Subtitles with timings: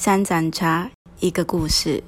[0.00, 2.00] 三盏茶，一个故事。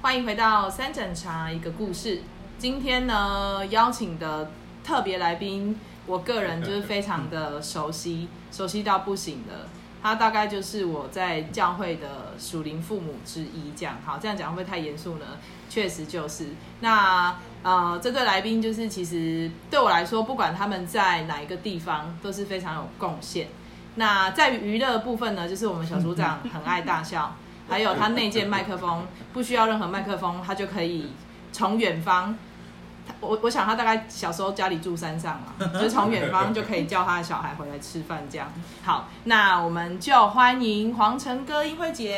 [0.00, 2.22] 欢迎回到三盏茶一个故事。
[2.56, 4.48] 今天呢，邀请的
[4.84, 5.76] 特别来宾，
[6.06, 9.66] 我个人就是非常的熟悉，熟悉到不行的。
[10.06, 15.26] 他大概就是我在教会的属灵父母之一，这样好，这样讲会不会太严肃呢？
[15.68, 16.46] 确实就是。
[16.78, 23.48] 那呃，这对来宾就是其实对我来说，不管他们在哪一个地方，都是非常有贡献。
[23.96, 27.34] 那在娱乐部分呢，就是我们小组长很爱大笑，
[27.68, 31.10] 还有他内件麦克风，不需要任何麦克风，他就可以
[31.50, 32.38] 从远方。
[33.20, 38.52] 我我想他大概小时候家里住山上嘛， 就是从远方就可以叫他的小孩回来吃饭这样。
[38.82, 42.10] 好，那我们就欢迎黄晨哥、英慧姐。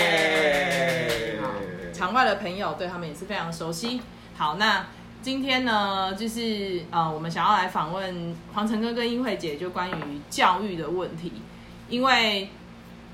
[0.00, 1.48] 耶好，
[1.92, 4.00] 场外的朋友对他们也是非常熟悉。
[4.36, 4.86] 好，那
[5.22, 11.32] 今天呢，就是呃，我们想要来访问黄晨哥跟英慧姐，就关于教育的问题，
[11.88, 12.48] 因为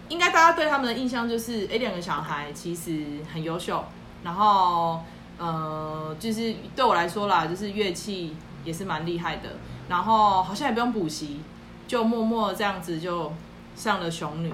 [0.08, 3.83] 应该大家对他们的印象就是，哎，两个小孩其实很优秀，
[4.23, 5.01] 然后
[5.38, 9.50] 呃，就是对我来说啦，就是乐器也是蛮厉害的，
[9.89, 11.41] 然后好像也不用补习，
[11.89, 13.33] 就默默这样子就
[13.74, 14.52] 上了熊女，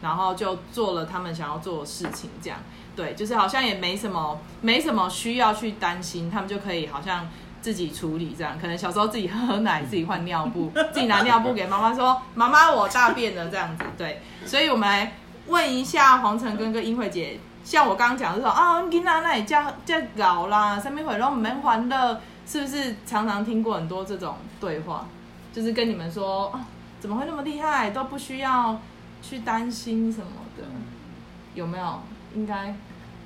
[0.00, 2.58] 然后就做了他们想要做的事情，这样
[2.94, 7.28] 对，就是好像也没什么没什么需要去担心，他们就可以好像
[7.60, 15.14] 自己处理这样，可能小时候自己喝奶，自己换尿布， 自己拿尿布给妈妈说，妈妈我大便了这样子，对，所以我们来
[15.48, 17.40] 问一下黄晨哥跟英慧姐。
[17.68, 25.06] 像我刚刚讲的说啊，囡仔那里叫叫搞啦，上面会让我们欢乐，是不是常常听过很多这种对话？
[25.52, 26.64] 就是跟你们说啊，
[26.98, 28.80] 怎么会那么厉害，都不需要
[29.20, 30.64] 去担心什么的，
[31.52, 32.00] 有没有？
[32.34, 32.74] 应 该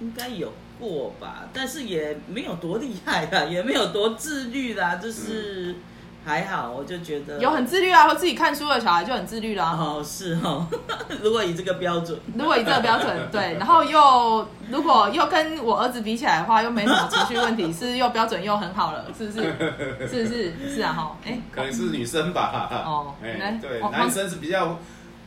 [0.00, 5.76] 应该有过吧，但是也没有多厉害啦，也没有多自律啦，就是
[6.24, 9.76] 还好，我就觉得有很自律啊，或自己看书的小孩就很自律啦。
[9.78, 10.66] 哦是哦，
[11.20, 19.42] 如果以这个标准，如果以这个标准， 对，然后又如果又跟我儿子比起来的话，又没什么情绪问题，是又标准又很好了，是不是？
[20.08, 20.52] 是不是？
[20.76, 22.68] 是啊，哈，哎，可能是女生吧。
[22.86, 24.78] 哦哎来对，哦男生是比较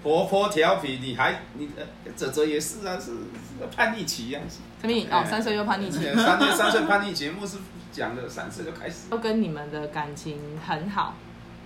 [0.03, 1.83] 活泼调皮，你还你呃
[2.15, 4.59] 哲哲也是啊，是是叛逆期样子。
[4.81, 4.93] 什么？
[5.11, 7.57] 哦，三岁又叛逆期，三岁三岁叛逆节目是
[7.95, 9.09] 讲了三次就开始。
[9.09, 11.15] 都跟你们的感情很好，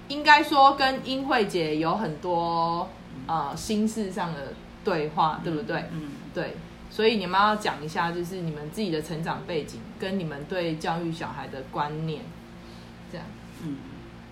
[0.07, 2.88] 应该说跟英慧姐有很多
[3.25, 4.53] 呃心事上的
[4.84, 5.85] 对话，对不对？
[5.91, 6.56] 嗯，对，
[6.91, 12.22] 所以你们要讲一下，就是你们自己的成长背景，跟你们对教育小孩的观念，
[13.11, 13.25] 这样。
[13.63, 13.78] 嗯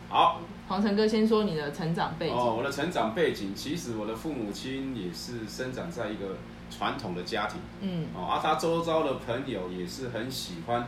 [0.10, 2.36] 好黄成哥先说你的成长背景。
[2.36, 6.38] 哦，我的成长背景，其实我的父母亲也是生长在一个
[6.70, 10.88] 传统的家庭嗯哦，啊，他周遭的朋友也是很喜欢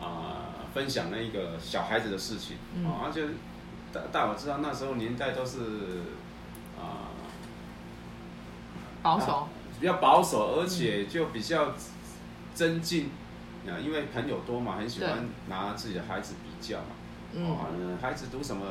[0.00, 3.24] 啊、分享那个小孩子的事情嗯哦，而且
[3.92, 5.58] 大大伙知道那时候年代都是
[6.78, 7.12] 啊。
[9.02, 9.48] 保守。
[9.80, 11.72] 比较保守，而且就比较
[12.54, 13.10] 增进
[13.66, 16.86] 啊，因为朋友多嘛，很喜欢拿自己的孩子比较嘛。
[17.32, 18.62] 嗯哦，孩子读什么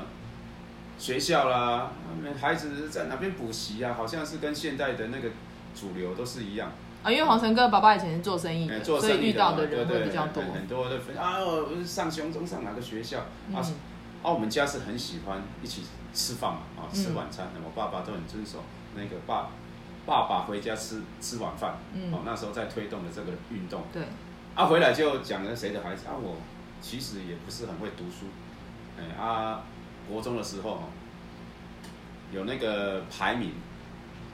[1.00, 1.92] 学校啦，
[2.22, 5.30] 那孩子在哪边补习啊，好像是跟现代的那个
[5.74, 6.72] 主流都是一样。
[7.02, 10.68] 啊，因为黄晨哥爸爸以前是做生意哎，的，做所以遇到的人会比较多很。
[10.68, 13.26] 多的分啊，我上雄中上哪个学校啊？
[13.50, 15.84] 嗯啊，我们家是很喜欢一起
[16.14, 17.48] 吃饭嘛，啊，吃嗯晚餐。
[17.64, 18.64] 我爸爸都很遵守
[18.96, 19.48] 那个爸
[20.06, 21.78] 爸爸回家吃吃晚饭。
[21.94, 23.84] 嗯哦，那时候在推动的这个运动。
[23.94, 24.04] 对，
[24.56, 26.36] 啊，回来就讲了谁的孩子啊，我
[26.82, 28.26] 其实也不是很会读书。
[28.98, 29.62] 哎啊，
[30.12, 30.84] 国中的时候哦，
[32.34, 33.54] 有那个排名，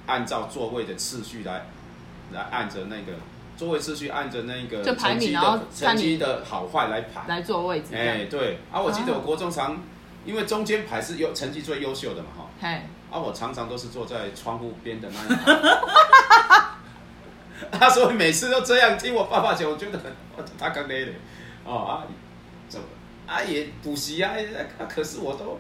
[0.08, 1.68] 按照座位的次序来
[2.32, 3.14] 来按着那个
[3.58, 7.24] 座位次序按着那个成绩的成绩的好坏来排。
[7.28, 8.30] 来坐位置这哎，样。
[8.30, 9.82] 对啊，我记得啊我国中常，
[10.26, 12.68] 因为中间排是优成绩最优秀的嘛哈，嘿，
[13.10, 16.66] 啊，我常常都是坐在窗户边的那一排。
[17.72, 20.12] 他说每次都这样听我爸爸讲，我觉得很
[20.60, 21.12] 他刚累的
[21.64, 22.04] 哦啊，
[22.68, 22.86] 怎么
[23.26, 24.34] 啊也补习啊，
[24.78, 25.58] 啊可是我都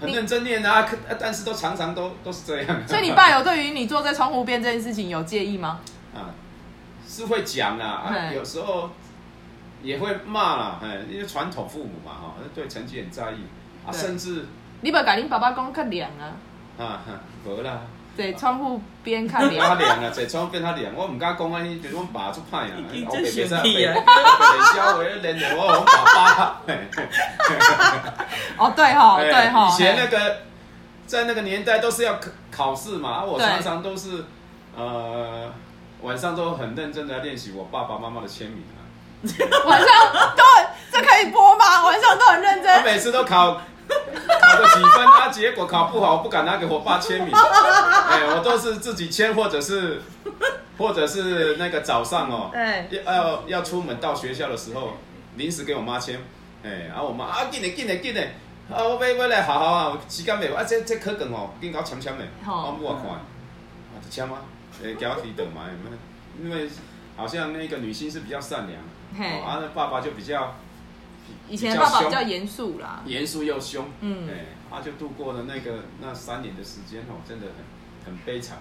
[0.00, 2.88] 很认真念啊，可但是都常常都都是这样。
[2.88, 5.80] 所以你爸有对于你坐在窗户边这件事情有介意吗？
[6.14, 6.34] 啊
[7.08, 8.90] 是会讲啊，啊有时候
[9.82, 13.36] 也会骂啦，哎，因为传统父母嘛哈，对成绩很在意
[13.86, 14.46] 啊，甚至
[14.80, 16.34] 你把甲恁爸爸讲较凉啊，
[16.78, 17.80] 啊哈无啦。
[18.16, 19.78] 在窗户边看他凉。
[19.78, 26.04] 凉啊，坐窗边他凉，我唔敢讲安尼，就是阮爸出歹啊，我袂真生气啊袂消 话连着我我爸
[26.34, 26.60] 爸。
[26.66, 26.78] 嘿
[28.58, 29.68] 哦，对哈，哎对哈。
[29.68, 30.36] 以前那嘿个
[31.06, 34.24] 在那个年代都是要考考试嘛，啊，我常常都是
[34.76, 35.52] 呃
[36.02, 38.80] 晚上都很认真的练习我爸爸妈妈的签名啊。
[39.66, 39.88] 晚上
[40.36, 41.84] 都很这可以播吗？
[41.84, 42.82] 晚上都很认真我。
[42.84, 50.02] 每次都考考个几分，啊，结果考不好，我不敢拿给我爸签名， 哎，我都是自己签，或者是
[50.78, 54.98] 或者是那个早上哦，对，要要要出门到学校的时候，
[55.36, 56.20] 临时给我妈签，
[56.62, 58.34] 哎，然后我妈啊，紧嘞紧嘞紧嘞，
[58.70, 62.76] 啊，我要要来好好啊，时间未，啊，这这课卷哦，紧搞签签的，好。
[62.80, 63.20] 我看，啊，
[64.02, 64.42] 就签啊，
[64.82, 65.62] 诶，给我去等嘛，
[66.42, 66.68] 因为
[67.16, 68.78] 好像那个女性是比较善良，
[69.18, 69.38] 嘿。
[69.40, 70.54] 哦，啊，那爸爸就比较
[71.48, 72.10] 以前爸爸比凶。
[72.12, 73.02] 较严肃啦。
[73.06, 74.28] 严肃又凶，嗯。
[74.28, 78.58] 哎，他就度过了那个那三年的时间哦，真的很很悲惨，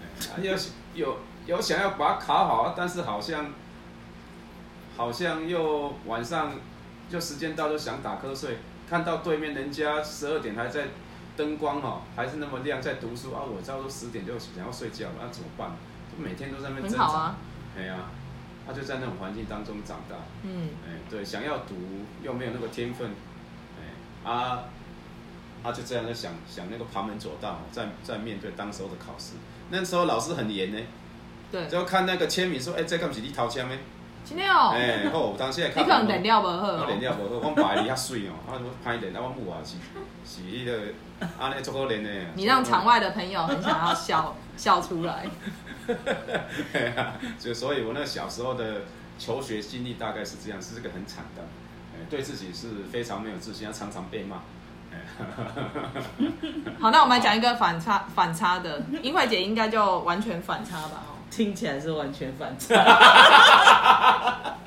[0.00, 0.56] 哎，啊有
[0.94, 3.52] 有有想要把它考好，但是好像
[4.96, 6.52] 好像又晚上
[7.08, 8.58] 就时间到就想打瞌睡，
[8.88, 10.88] 看到对面人家十二点还在
[11.36, 15.70] 灯光哦还是那么亮在读书啊，我差不多十点就想要睡觉了，那、怎么办？
[16.10, 17.34] 就每天都在那边挣扎，
[17.76, 17.96] 哎呀、
[18.66, 21.74] 他就在那种环境当中长大，嗯，哎，对，想要读
[22.22, 23.10] 又没有那个天分，
[23.78, 24.64] 哎啊，
[25.62, 29.34] 他就这样在想想那个旁门左道，在在面对当时候的考试。
[29.70, 30.78] 那时候老师很严呢，
[31.50, 31.66] 对。
[31.66, 33.76] 就看那个签名说，哎、这个不是你掏枪的，
[34.24, 37.00] 今天哦，哎、好，有当时也 看，你可能脸料不好我脸哦。
[37.00, 39.76] 料无好，我白哩较水哦， 啊，我歹脸，啊，我母啊是
[40.24, 40.92] 是迄、个
[41.38, 42.10] 安尼足可怜的。
[42.34, 45.26] 你让场外的朋友很想要笑笑出来。
[46.72, 48.82] 对啊，就所以我那小时候的
[49.18, 51.42] 求学经历大概是这样，是这个很惨的，
[51.94, 54.36] 哎，对自己是非常没有自信，要常常被骂。
[54.92, 54.98] 哎
[56.78, 61.02] 好，那我们来讲一个反差反差的，英慧姐应该就完全反差吧？
[61.08, 62.74] 哦，听起来是完全反差。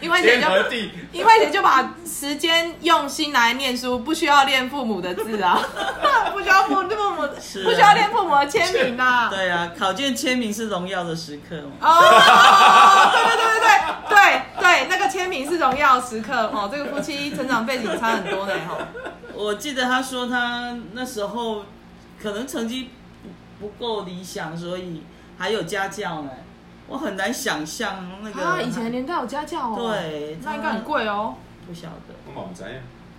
[0.00, 5.58] 英慧姐就天和地，英慧姐就把时间用心来念书，不需要练父母的字啊，
[6.32, 7.26] 不需要父父母，
[7.64, 11.72] 不需要练父母的签名呐、 对啊，考卷签名是荣耀的时刻嘛。
[11.80, 13.68] 哦，对对对对
[14.08, 16.68] 对对对，那个签名是荣耀时刻哦。
[16.70, 18.76] 这个夫妻成长背景差很多呢哈。
[19.32, 21.64] 我记得他说他那时候
[22.22, 22.90] 可能成绩
[23.58, 25.02] 不不够理想，所以
[25.38, 26.30] 还有家教呢。
[26.88, 28.42] 我很难想象那个。
[28.42, 31.34] 啊，以前年代有家教哦，，对，那应该很贵哦。
[31.66, 32.14] 不晓得。
[32.26, 32.70] 我嘛唔知啊。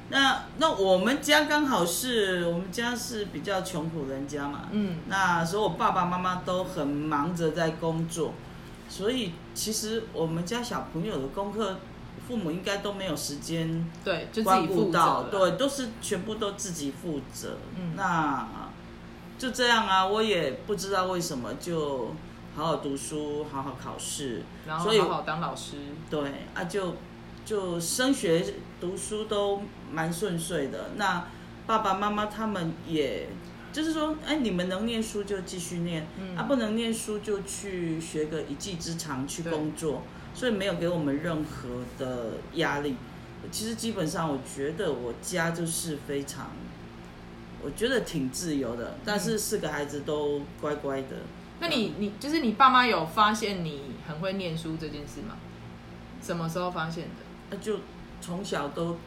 [0.09, 8.33] 那那我们家刚好是我们家是比较穷苦人家嘛，嗯，那所以我爸爸妈妈都很忙着在工作，
[8.87, 11.79] 所以其实我们家小朋友的功课，
[12.25, 17.57] 父母应该都没有时间对，就自关己负责顾到，啦对，都是全部都自己负责。
[17.75, 18.47] 嗯那
[19.37, 22.15] 就这样啊，我也不知道为什么就
[22.57, 25.77] 好好读书，好好考试，然后好好当老师。
[26.09, 26.19] 对
[26.55, 26.95] 啊，就
[27.45, 28.43] 就升学
[28.81, 29.61] 读书都
[29.91, 30.89] 蛮顺遂的。
[30.95, 31.27] 那
[31.67, 33.29] 爸爸妈妈他们也
[33.71, 40.01] 就是说，哎，你们能念书就继续念，嗯啊，不能念书就去学个一技之长去工作，
[40.33, 42.95] 所以没有给我们任何的压力。
[43.51, 46.49] 其实基本上，我觉得我家就是非常，
[47.61, 51.17] 我觉得挺自由的，但是四个孩子都乖乖的。
[51.59, 55.35] 那你你就是你爸妈有发现你很会念书这件事吗？
[56.21, 57.09] 什么时候发现的？
[57.49, 57.79] 那就
[58.19, 58.97] 从小都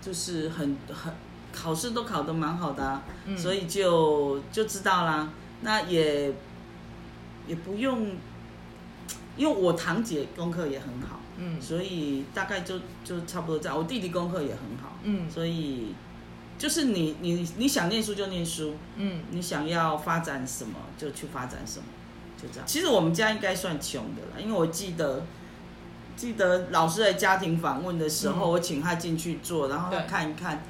[0.00, 1.12] 就是很很
[1.52, 5.28] 考试都考得蛮好的、啊，嗯所以就就知道啦。
[5.62, 6.32] 那也
[7.46, 8.12] 也不用，
[9.36, 13.76] 因为我堂姐功课也很好，嗯所以大概就就差不多这样。
[13.76, 15.94] 我弟弟功课也很好，嗯所以
[16.62, 21.86] 就是你你你想念书就念书，嗯，你想要发展什么就去发展什么，
[22.40, 22.64] 就这样。
[22.64, 25.24] 其实我们家应该算穷的了，因为我记得
[26.14, 30.62] 记得老师在家庭访问的时候，嗯我请他进去做，然后他看一看。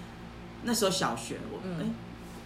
[0.62, 1.94] 那时候小学，我哎、嗯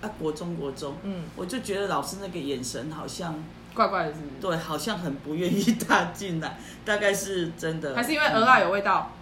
[0.00, 4.24] 啊国中国中，嗯，我就觉得老师那个眼神好像怪怪的是是？
[4.40, 7.94] 对，好像很不愿意他进来，大概是真的。
[7.94, 9.12] 还是因为鹅啊有味道？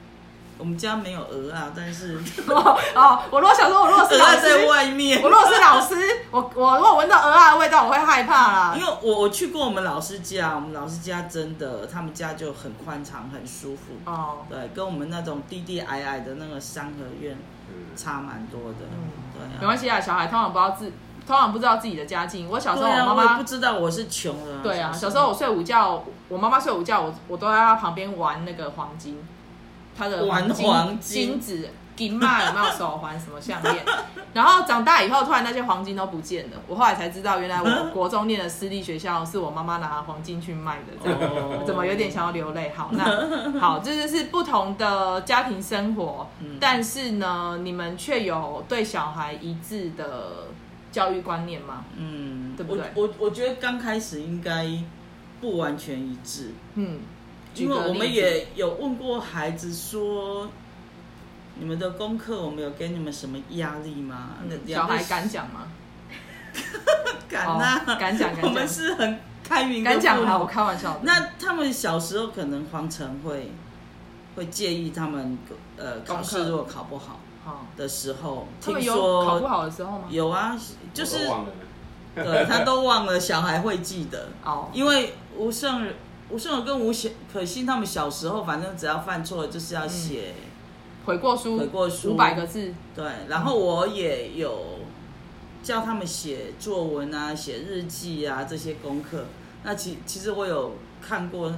[0.57, 2.17] 我们家没有鹅啊，但是
[2.95, 5.29] 哦，我如果想说，我如果是老鹅啊在师，外面我。
[5.29, 5.95] 如果是老师，
[6.31, 8.85] 我我如果闻到鹅啊的味道，我会害怕啦因。
[8.85, 13.95] 为我我去过我们老师家，我们老师家真的，他们家就很宽敞，很舒服。
[14.05, 17.37] 哦，对，跟我们那种低低矮矮的那个三合院
[17.69, 18.87] 嗯差蛮多的。
[18.93, 20.93] 嗯对啊，没关系啊，小孩通常不知道自，
[21.27, 22.49] 通常不知道自己的家境。
[22.49, 24.63] 我小时候，我妈妈我也不知道我是穷的。
[24.63, 29.19] 对啊，小时候我睡午觉，我妈妈睡午觉，我我都在她旁边玩那个黄金，
[29.97, 31.41] 她的黄金金。
[31.41, 33.77] 子金嘛 有没有手环什么项链？
[34.33, 36.57] 然后长大以后，突然那些黄金都不见了。
[36.67, 41.63] 我后来才知道，原来我国中念的私立学校是我妈妈拿黄金去卖的，这样、哦。
[41.65, 42.73] 怎么有点想要流泪？
[42.77, 43.05] 好，那
[43.61, 46.59] 好，这就是不同的家庭生活，嗯。
[46.61, 50.49] 但是呢，你们却有对小孩一致的
[50.91, 51.85] 教育观念吗？
[51.97, 52.87] 嗯，对不对？
[52.97, 54.67] 我我我觉得刚开始应该
[55.41, 56.99] 不完全一致，嗯，举
[57.55, 60.49] 因为我们也有问过孩子说，
[61.57, 64.31] 你们的功课我们有给你们什么压力吗？
[64.67, 65.69] 小孩敢讲吗？
[67.29, 71.01] 敢啊、哦敢讲敢讲我们是很开明的敢讲啊，我开玩笑的。
[71.03, 73.51] 那他们小时候可能黄晨会
[74.37, 75.37] 会介意他们
[75.77, 80.05] 呃考试如果考不好好，的时候，听他们有考不好的时候吗？
[80.11, 80.57] 有啊，
[80.93, 81.29] 就是
[82.15, 85.89] 对他都忘了，小孩会记得，哦，因为吴胜
[86.31, 90.35] 吴胜友跟吴小可欣他们小时候，反正只要犯错了就是要写、
[91.05, 92.13] 悔过书，悔过书。
[92.13, 94.81] 五百个字，对，然后我也有
[95.63, 99.27] 教他们写作文啊、写日记啊这些功课。
[99.63, 101.55] 那其其实我有看过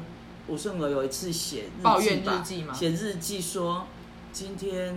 [0.48, 2.74] 吴胜娥有一次写抱怨日记吗？
[2.74, 3.86] 写日记说
[4.32, 4.94] 今天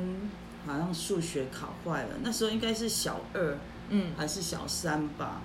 [0.65, 3.57] 好像数学考坏了，那时候应该是小二
[3.89, 5.41] 嗯，还是小三吧。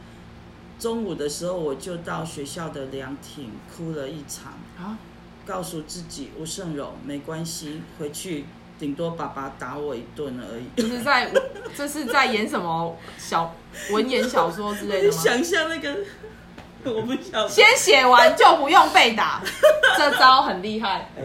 [0.84, 4.98] 中午的时候我就到学校的凉亭哭了一场，啊，
[5.46, 8.44] 告诉自己吴胜荣没关系，回去
[8.78, 10.66] 顶多爸爸打我一顿而已。
[10.76, 11.32] 就是在
[11.74, 13.54] 这是在演什么小
[13.92, 15.14] 文言小说之类的吗？
[15.16, 15.96] 你想象那个，
[16.84, 17.48] 我不晓得。
[17.48, 19.42] 先写完就不用被打，
[19.96, 21.10] 这招很厉害。
[21.16, 21.24] 哎，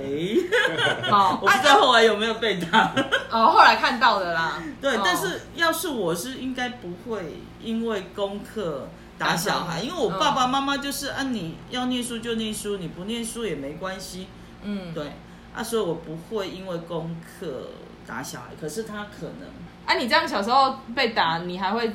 [1.11, 2.95] 哦，我不知道后来有没有被打。
[3.29, 4.63] 哦，后来看到的啦。
[4.79, 8.87] 对，哦但是要是我是应该不会因为功课
[9.19, 14.27] 打小孩，因为我爸爸妈妈就是啊，你要念书就念书，你不念书也没关系。
[14.63, 15.11] 嗯，对，
[15.53, 17.67] 啊，所以我不会因为功课
[18.07, 19.49] 打小孩，可是他可能
[19.85, 21.91] 啊，你这样小时候被打，你还会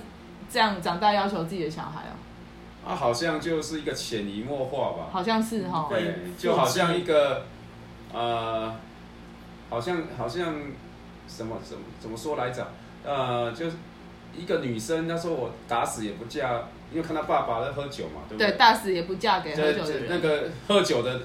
[0.50, 2.12] 这样长大要求自己的小孩哦？
[2.86, 5.08] 啊，好像就是一个潜移默化吧。
[5.10, 5.86] 好像是哈。
[5.88, 7.46] 对对，就好像一个
[8.12, 8.74] 呃，
[9.70, 10.54] 好像好像
[11.26, 12.70] 什么怎么怎么说来着？
[13.02, 13.76] 呃，就是
[14.36, 16.64] 一个女生，她说我打死也不嫁，
[16.94, 18.56] 因为看到爸爸在喝酒嘛，对不对，对？
[18.56, 20.08] 大死也不嫁给喝酒的人。
[20.08, 21.18] 这那个喝酒的，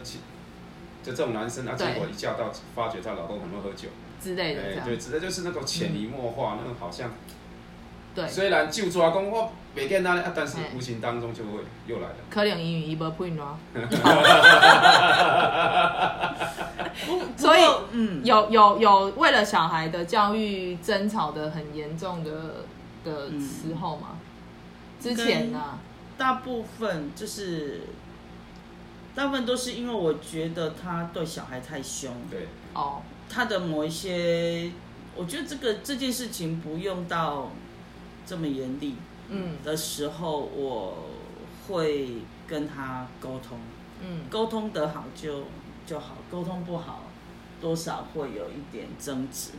[1.03, 7.11] 就这种男生，啊，对结果一嫁到，发觉她老公很会喝酒，之类的对，指的就是那种潜移默化，那种好像
[8.15, 12.15] 对，虽然就抓公我没见他啊，但是哎无形当中就会又来了。
[12.31, 13.55] 可能英语伊无配咯。
[17.05, 17.61] 不， 所以
[17.91, 22.31] 嗯，有有有为了小孩的教育争吵的很严重的
[23.05, 24.17] 的嗯时候吗？
[24.99, 25.79] 之前呢、
[26.17, 27.81] 大部分就是。
[29.15, 34.71] 大部分都是因为我觉得他对小孩太凶，对，哦，他的某一些，
[35.15, 37.49] 我觉得这个这件事情不用到
[38.25, 38.95] 这么严厉
[39.27, 39.57] 嗯。
[39.61, 41.09] 的时候，我
[41.67, 43.57] 会跟他沟通，
[44.01, 44.21] 嗯。
[44.29, 45.43] 沟通得好就
[45.85, 47.03] 就好，沟通不好，
[47.59, 49.49] 多少会有一点争执。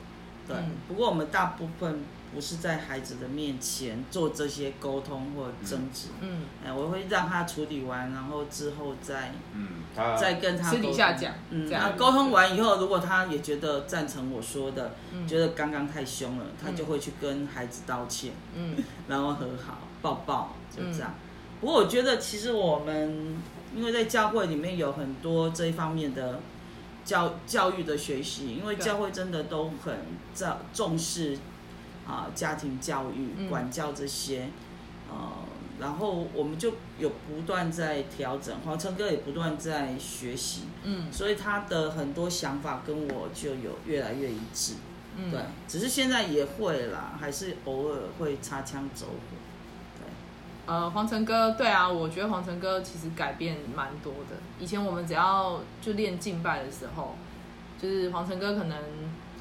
[0.47, 0.77] 对，嗯。
[0.89, 2.03] 不过我们大部分
[2.35, 10.95] 不是在孩子的面前做这些沟通或争执，嗯，哎、我会让他处理完，然后之后再嗯，他再跟他私底沟通。
[10.95, 15.27] 下讲嗯，沟通完以后，如果他也觉得赞成我说的，嗯。
[15.27, 18.77] 觉得刚刚太凶了，他嗯就会去跟孩子道歉，嗯。
[19.09, 21.15] 然后和好，抱抱，就这样。
[21.61, 23.37] 不过我觉得，其实我们
[23.77, 26.41] 因为在教会里面有很多这一方面的
[27.05, 29.95] 教教育的学习，因为教会真的都很
[30.35, 31.37] 重重视
[32.11, 34.49] 啊家庭教育、嗯管教这些，
[35.09, 35.31] 呃，
[35.79, 44.75] 然后我们就有不断在调整，黄成哥也不断在学习，嗯所以他的很多想法跟我就有越来越一致。
[45.17, 49.37] 嗯，对，只是现在也会啦，还是偶尔会擦枪走火。
[50.67, 54.37] 呃，黄成哥，对啊，我觉得黄成哥其实改变蛮多的。
[54.61, 57.17] 以前我们只要就练敬拜的时候，
[57.81, 58.79] 就是黄成哥可能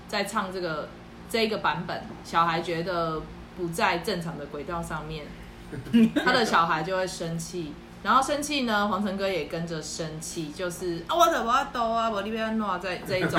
[0.08, 0.90] 在唱这个
[1.29, 3.21] 这一个版本，小孩觉得
[3.57, 5.25] 不在正常的轨道上面，
[6.25, 7.74] 他的小孩就会生气。
[8.01, 13.38] 然后生气呢，黄晨哥也跟着生气，就是啊，我怎么抖啊，我那边诺这 这一种。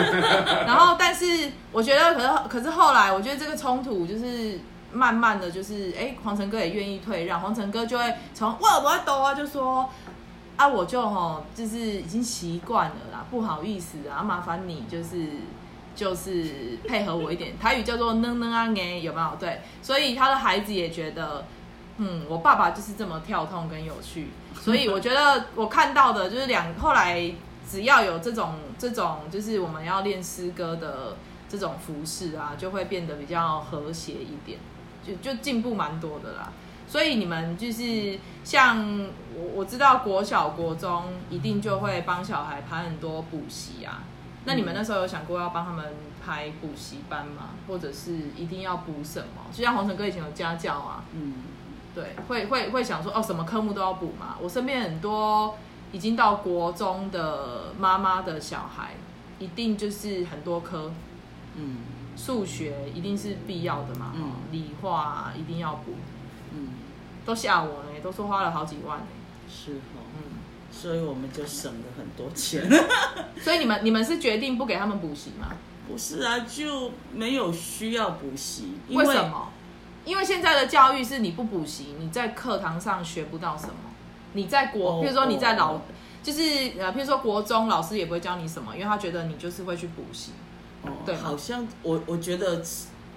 [0.66, 4.61] 然后，但是我觉得，可是可是后来，我觉得这个冲突就是
[4.92, 9.88] 慢慢的就是，哎，黄晨哥也愿意退让，黄晨哥就会从哇我要抖啊，就说
[10.56, 15.26] 啊，我就吼就是已经习惯了啦，不好意思啊，麻烦你就是
[15.94, 19.37] 就是配合我一点，台语叫做能能啊哎，有没有？
[19.38, 21.44] 对，所以他的孩子也觉得。
[22.02, 27.30] 嗯，我爸爸就是这么跳痛跟有趣，所以我觉得我看到的就是两后来
[27.68, 34.59] 只要有这种这种就是我们要练诗歌的这种服饰啊，就会变得比较和谐一点，
[35.06, 36.50] 就就进步蛮多的啦。
[36.88, 39.06] 所以你们就是像
[39.37, 44.04] 我我知道国小国中一定就会帮小孩排很多补习啊，
[44.44, 45.94] 那你们那时候有想过要帮他们
[46.25, 47.50] 排补习班吗？
[47.68, 49.42] 或者是一定要补什么？
[49.52, 51.35] 就像洪晨哥以前有家教啊，嗯，
[51.94, 54.37] 对，会会会想说哦，什么科目都要补嘛。
[54.40, 55.56] 我身边很多
[55.92, 58.94] 已经到国中的妈妈的小孩，
[59.38, 60.90] 一定就是很多科，
[61.56, 61.78] 嗯
[62.16, 65.92] 数学一定是必要的嘛，嗯哦理化一定要补，
[66.54, 66.68] 嗯，
[67.25, 69.04] 都吓我呢，都说花了好几万呢。
[69.49, 69.75] 是
[70.81, 72.67] 所以我们就省了很多钱。
[73.43, 75.49] 所以你们你们是决定不给他们补习吗？
[75.89, 79.49] 不是啊，就没有需要补习，因为什么？
[80.05, 83.75] 因为现在的教育是你不补习，你在课堂上学不到什么。
[84.33, 85.81] 你在国，哦譬如说你在老，哦
[86.23, 86.41] 就是
[86.79, 90.33] 呃，譬如说国中老师也不会教你什么，因为他觉得你就是会去补习。
[90.83, 92.63] 哦，对好像我我觉得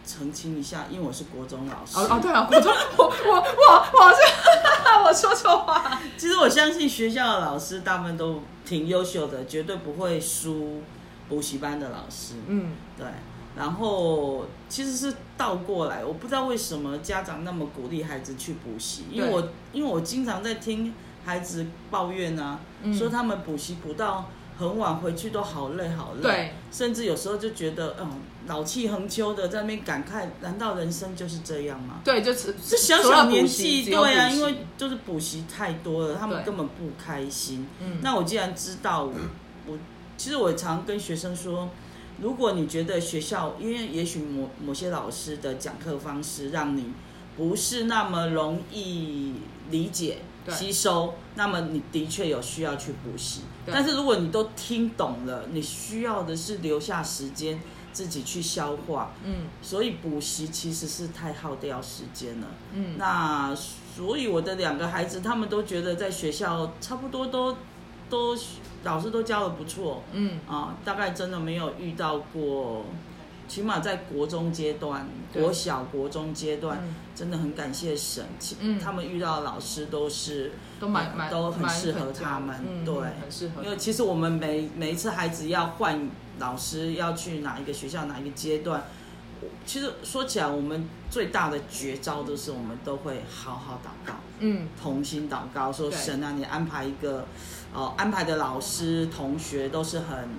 [0.05, 1.97] 澄清一下，因为我是国中老师。
[1.99, 4.17] 哦哦，对啊，国中我我我我是
[5.05, 6.01] 我说错话。
[6.23, 10.81] 其实我相信学校的老师大部分都挺优秀的，绝对不会输
[11.27, 12.35] 补习班的老师。
[12.47, 13.05] 嗯，对，
[13.57, 20.93] 然后其实是倒过来，我不知道为什么家长那么鼓励孩子去补习，因为我因为我经常在听
[21.25, 22.97] 孩子抱怨啊，嗯。
[22.97, 32.01] 说他们补习补到很晚回去都好累好累，对，甚至有时候就觉得嗯老气横秋的在那边感慨，难道人生就是这样吗？
[32.03, 37.67] 对，就是这小小年纪，对啊，因为就是补习太多了，他们根本不开心。
[37.81, 39.13] 嗯那我既然知道，我
[39.65, 39.77] 我
[40.17, 41.69] 其实我常跟学生说，
[42.21, 46.93] 如果你觉得学校，因为也许某某些老师的讲课方式让你
[47.35, 49.33] 不是那么容易
[49.71, 50.17] 理解
[50.49, 53.41] 吸收，那么你的确有需要去补习。
[53.65, 53.73] 对。
[53.73, 59.47] 但是如果你都听懂了，你需要的是留下时间自己去消化，嗯。
[59.61, 62.47] 所以补习其实是太耗掉时间了。
[62.73, 62.95] 嗯。
[62.97, 67.55] 那所以我的两个孩子，他们都觉得在学校差不多都
[68.09, 68.37] 都
[68.83, 70.03] 老师都教的不错。
[70.11, 70.39] 嗯。
[70.47, 72.85] 啊，大概真的没有遇到过，
[73.53, 75.43] 起码在国中阶段、对。
[75.43, 76.95] 国小、国中阶段，嗯。
[77.13, 78.25] 真的很感谢神，
[78.81, 88.85] 他们遇到的老师都是都蛮蛮都很蛮适合他们，嗯对，很适合因为其实我们每每一次孩子要换老师，要去哪一个学校、哪一个阶段，
[89.63, 94.67] 其实说起来，我们最大的绝招就是我们都会好好祷告，嗯。
[94.81, 95.99] 同心祷告，说对。
[95.99, 97.27] 神啊，你安排一个，
[97.71, 100.29] 哦，安排的老师、同学都是很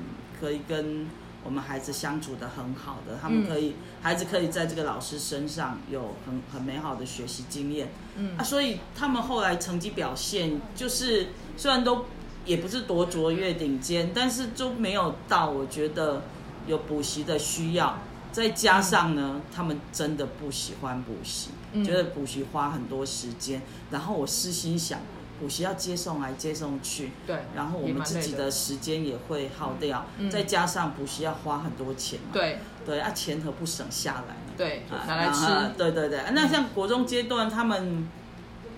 [0.41, 1.07] 可以跟
[1.45, 7.89] 我们孩子相处的很好的，他们嗯可以、孩子可以在这个老师身上有很很美好的学习经验。
[8.17, 12.07] 嗯啊，所以他们后来成绩表现就是虽然都
[12.47, 16.23] 也不是多卓越顶尖，但是都没有到我觉得
[16.67, 17.99] 有补习的需要。
[18.33, 23.63] 再加上呢，他们真的不喜欢补习，嗯觉得补习花很多时间。
[23.93, 24.99] 然后我私心想，
[25.41, 28.51] 补习要接送来接送去，对，然后我们自己的。
[28.51, 32.59] 时间也会耗掉，嗯再加上补习要花很多钱嘛，对。
[32.87, 34.53] 对啊，钱何不省下来呢？
[34.57, 35.47] 对啊拿来吃。
[35.47, 38.09] 啊对对对，那像国中阶段，他们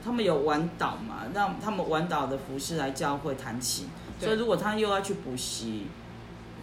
[0.03, 3.89] 他们有晚导嘛，让他们晚导的服饰来教会弹琴，
[4.19, 5.89] 所以如果他又要去补习，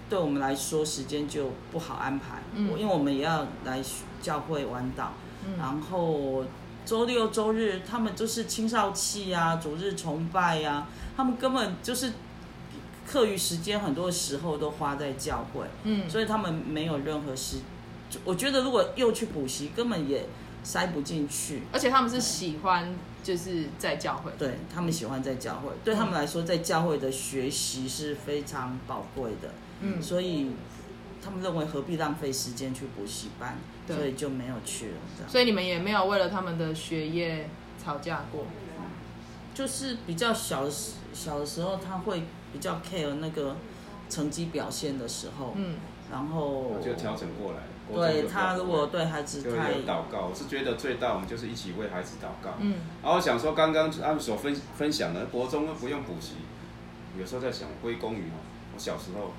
[0.10, 0.18] 对。
[0.18, 3.80] 我们来说时间就不好安排，嗯因为我们也要来
[4.22, 5.14] 教会晚导，
[5.46, 6.44] 嗯然后。
[6.86, 12.14] 周六周日，他们就是青少期啊，主日崇拜呀、他们根本就是
[13.08, 15.66] 课余时间，很多时候都花在教会。
[15.84, 17.58] 嗯所以他们没有任何时，
[18.24, 20.26] 我觉得如果又去补习，根本也
[20.64, 21.64] 塞不进去。
[21.72, 22.94] 而且他们是喜欢
[23.24, 29.50] 就是在教会，对他们喜欢在教会，对他们来说，在教会的学习是非常宝贵的，
[29.82, 30.52] 嗯所以
[31.24, 34.98] 他们认为何必浪费时间去补习班，对所以就没有去了。
[35.18, 37.50] 这样所以你们也没有为了他们的学业
[37.84, 38.46] 吵架过，
[39.54, 43.56] 就是比较小的时小的时候，他会比较 care 那个
[44.10, 45.76] 成绩表现的时候，嗯
[46.12, 47.60] 然后就调整过来。
[47.94, 52.56] 对他如果对孩子太祷告，我是觉得最大，我们就是一起为孩子祷告。
[52.60, 56.36] 嗯然后我想说，刚刚他们所分分享的国中不用补习，
[57.20, 58.40] 有时候在想归功于哦，
[58.74, 59.34] 我小时候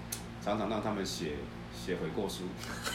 [0.45, 1.37] 常常让他们写
[1.75, 2.45] 写悔过书，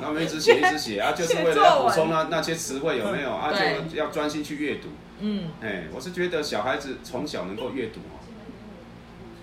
[0.00, 3.52] 他们一直写一直写啊，就是为了要补充那那些词汇有没有啊，
[3.88, 4.88] 就要专心去阅读。
[5.20, 8.18] 嗯哎，我是觉得小孩子从小能够阅读哦，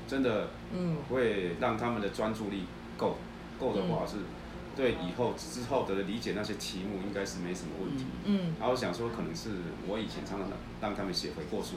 [0.07, 2.65] 真的嗯会让他们的专注力
[2.97, 3.17] 够
[3.59, 4.17] 够的话是。
[4.73, 8.05] 对以后之后的理解那些题目应该是没什么问题。
[8.23, 9.49] 嗯然后我想说，可能是
[9.85, 10.47] 我以前常常
[10.79, 11.75] 让他们写悔过书，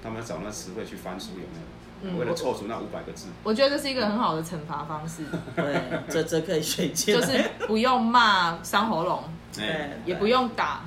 [0.00, 1.66] 他们要找那词汇去翻书有没有？
[2.02, 3.28] 嗯为了凑足那五百个字。
[3.42, 5.24] 我觉得这是一个很好的惩罚方式，
[5.56, 9.24] 对，这这可以学进就，是不用骂伤喉咙，
[9.58, 10.82] 哎，也不用打，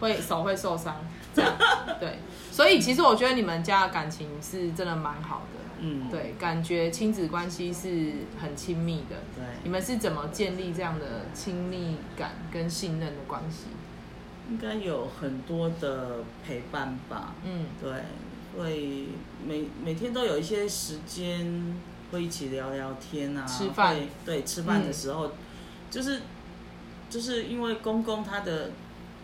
[0.00, 0.96] 会手会受伤，
[1.34, 1.52] 这样
[2.00, 2.18] 对。
[2.50, 9.16] 所以其实我觉得你们家的感情是真的蛮好的，嗯，对，感觉亲子关系是很亲密的。
[9.34, 13.66] 对你们是怎么建立这样的亲密感跟信任的关系？
[14.48, 17.34] 应该有很多的陪伴吧。
[17.44, 17.90] 嗯对，
[18.58, 19.08] 会
[19.46, 21.76] 每每天都有一些时间
[22.10, 24.92] 会一起聊聊天啊，吃饭对，吃饭的嗯。
[24.92, 25.32] 时候，
[25.90, 26.22] 就是
[27.10, 28.70] 就是因为公公他的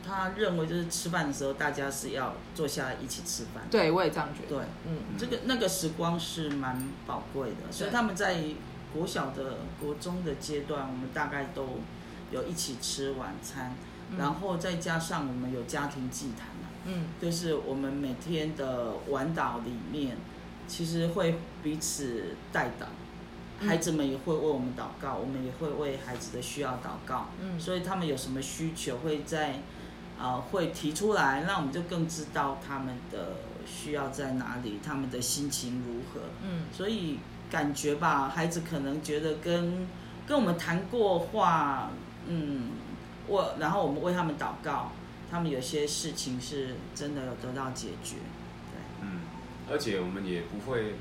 [0.05, 4.61] 他认为就是吃饭的时候大家是要坐下来一起吃饭，对，我也这样觉得。
[4.61, 8.43] 对，嗯，这个那个时光是蛮宝贵的，所以他们在
[8.93, 11.79] 国小的国中的阶段，我们大概都
[12.33, 13.77] 有一起吃晚餐，
[14.19, 20.17] 然后再加上我们有家庭祭坛嘛，嗯就是我们每天的晚祷里面，
[20.67, 22.85] 其实会彼此代祷。
[23.61, 27.29] 嗯孩子们也会为我们祷告，我们也会为孩子的需要祷告。
[27.41, 29.61] 嗯所以他们有什么需求会在
[30.19, 36.27] 呃会提出来，那我们就更知道他们的需要在哪里，他们的心情如何。
[36.45, 37.21] 嗯所以
[37.53, 39.87] 感觉吧，孩子可能觉得跟
[40.27, 41.91] 跟我们谈过话，
[42.27, 42.71] 嗯，
[43.29, 44.91] 我然后我们为他们祷告，
[45.33, 48.17] 他们有些事情是真的有得到解决。
[49.01, 49.23] 嗯，
[49.71, 50.97] 而且我们也不会，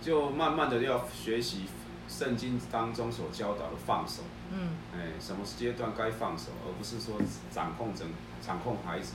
[0.00, 1.66] 就慢慢的要学习
[2.08, 4.70] 圣经当中所教导的放手，嗯。
[4.94, 8.08] 哎，什么阶段该放手，而不是说掌控整
[8.40, 9.12] 掌控孩子，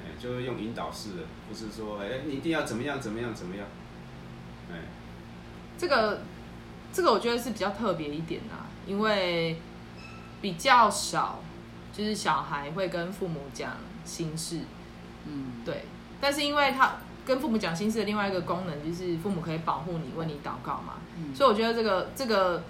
[0.00, 3.64] 哎，就是用引导式的，不是说哎你一定要怎么样怎么样怎么样，
[4.72, 4.80] 哎，
[5.78, 6.22] 这个
[6.92, 9.56] 这个我觉得是比较特别一点啊，因为
[10.40, 11.40] 比较少，
[11.92, 13.72] 就是小孩会跟父母讲
[14.04, 14.60] 心事，
[15.26, 15.84] 嗯，对。
[16.20, 16.92] 但是因为他
[17.26, 20.94] 跟父母讲心事的另外一个功能，就是父母可以保护你，为你祷告嘛。
[21.16, 22.62] 嗯所以我觉得这个这个，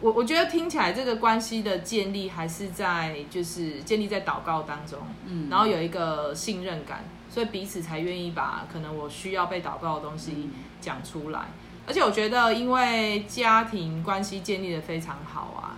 [0.00, 11.46] 我我觉得听起来这个关系的建立还是在就是建立在祷告当中，嗯然后有一个信任感，所以彼此才愿意把可能我需要被祷告的东西讲出来。
[11.86, 15.73] 而且我觉得，因为家庭关系建立的非常好啊，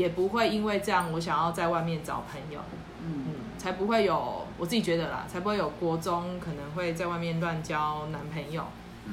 [0.00, 2.58] 也不会因为这样我想要在外面找朋友，
[3.04, 8.64] 嗯嗯，才不会有我自己觉得啦，才不会有国中可能会在外面乱交男朋友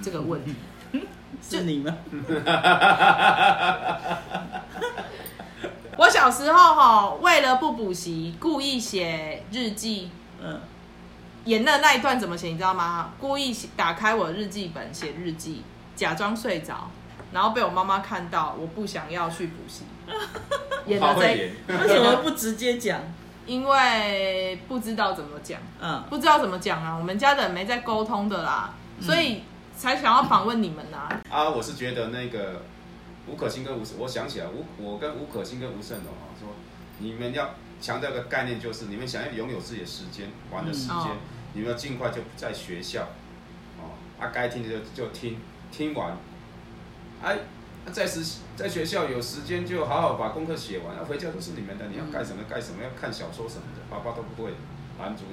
[0.01, 0.55] 这个问题。
[1.43, 1.93] 是你吗？
[5.97, 10.09] 我小时候哈，为了不补习，故意写日记。
[10.41, 10.61] 嗯，
[11.45, 13.09] 演的那一段怎么写，你知道吗？
[13.19, 15.63] 故意写打开我日记本写日记，
[15.95, 16.89] 假装睡着，
[17.33, 19.83] 然后被我妈妈看到，我不想要去补习。
[20.87, 21.21] 演的这，
[21.83, 23.01] 为什么不直接讲？
[23.45, 26.95] 因为不知道怎么讲，嗯，不知道怎么讲啊。
[26.97, 29.43] 我们家的人没在沟通的啦，所以
[29.77, 32.63] 才想要访问你们呐、啊，我是觉得那个
[33.25, 36.49] 吴可欣跟吴，我想起来，吴我跟吴可欣跟吴胜荣啊，说
[36.99, 41.11] 你们要强调一个概念，就是你们想要拥有自己的时间，玩的时间，嗯。
[41.11, 41.17] 哦
[41.53, 43.01] 你们要尽快就在学校，
[43.79, 45.39] 哦，啊，该听的就就听，
[45.71, 46.15] 听完，
[47.23, 47.35] 哎、
[47.91, 54.51] 在时在学校有时间就好好把功课写完，啊，回家都是你们的，你要干什么干什么，要看小说什么的，爸爸都不会
[54.99, 55.23] 拦阻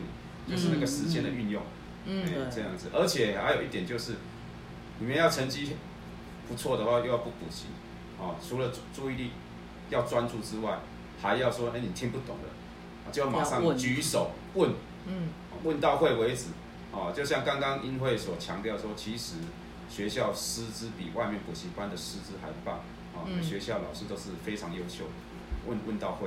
[0.47, 1.63] 你，就是那个时间的运用。
[2.07, 2.89] 嗯哎这样子。
[2.93, 4.17] 而且还有一点就是，
[4.99, 5.77] 你们要成绩
[6.49, 7.67] 不错的话，又要不补习，
[8.19, 9.31] 哦，除了注注意力
[9.91, 10.79] 要专注之外，
[11.21, 14.71] 还要说，哎，你听不懂的，就要马上举手问，
[15.07, 15.29] 嗯
[15.63, 16.47] 问到会为止。
[16.93, 19.35] 哦，就像刚刚英慧所强调说，其实
[19.95, 22.81] 学校师资比外面补习班的师资还棒。
[23.15, 25.13] 啊，嗯学校老师都是非常优秀的，
[25.69, 26.27] 问问到会，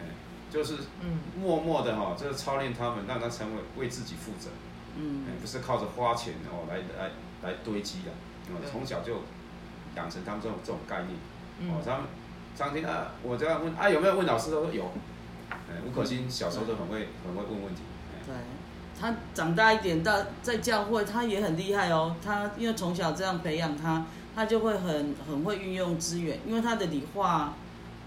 [0.00, 0.08] 哎，
[0.50, 4.48] 就是嗯默默的哈、就是操练他们，让他成为为自己负责。
[4.96, 7.10] 嗯哎，不是靠着花钱哦来来
[7.42, 8.10] 来堆积的，
[8.48, 9.20] 哦对，从小就
[9.94, 11.12] 养成他们这种这种概念。
[11.70, 12.06] 哦嗯，，他们
[12.56, 14.50] 常听啊，我这样问啊，有没有问老师？
[14.50, 14.90] 都说有。
[15.50, 17.82] 哎，吴可欣小时候都很会很会问问题。
[18.16, 18.34] 哎对，
[19.00, 22.14] 他长大一点到在教会，他也很厉害哦。
[22.22, 27.54] 他因为从小这样培养他，他就会很很会运用资源，因为他的理化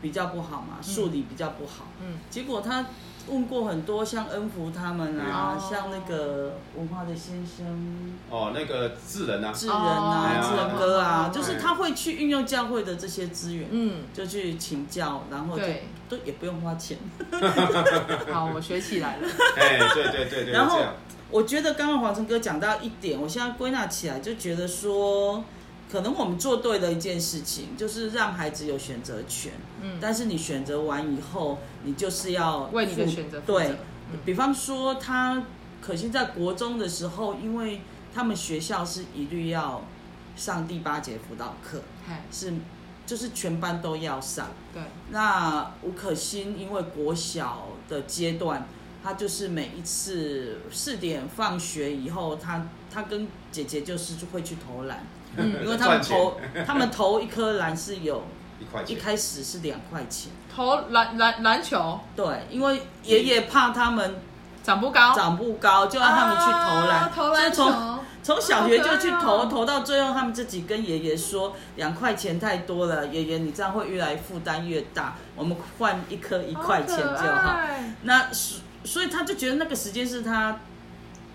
[0.01, 1.86] 比较不好嘛，数理比较不好。
[2.01, 2.86] 嗯，结果他
[3.28, 16.98] 问过很多，像恩福他们啊，哦像那个文化的先生、哦，那个智人啊，智人啊、哦智人哥啊，哦就是他会去运用教会的这些资源，嗯，就去请教，然后就对都也不用花钱。
[18.32, 19.28] 好，我学起来了。
[19.58, 20.80] 哎，对对对对，然后。
[21.32, 25.44] 我觉得刚刚黄成哥讲到一点，我现在归纳起来就觉得说，
[25.92, 29.54] 可能我们做对了一件事情，就是让孩子有选择权。
[29.82, 33.67] 嗯但是你选择完以后，你就是要为你的选择负责对，
[34.12, 34.19] 嗯。
[34.26, 35.43] 比方说他
[35.82, 37.82] 可惜在国中的时候，因为
[38.13, 39.84] 他们学校是一律要
[40.36, 42.54] 上第八节辅导课，嗨，是
[43.06, 44.48] 就是全班都要上。
[44.74, 48.65] 对，那吴可欣因为国小的阶段，
[49.04, 55.63] 他就是每一次四点放学以后，他他跟姐姐就是会去投篮，嗯。
[55.63, 58.24] 因为他们投他们投一颗篮是有
[58.60, 62.00] 一 一块钱，开始是两块钱，投篮篮篮球？
[62.16, 64.22] 对，因为爷爷怕他们
[64.63, 77.58] 长不高，长不高，就让他们去投篮，啊投篮从球从小学就去投，投到最后，他们自己跟爷爷说，两块钱太多了，爷爷你这样会越来负担越大，我们换一颗一块钱就好。
[78.04, 80.58] 那所所以他就觉得那个时间是他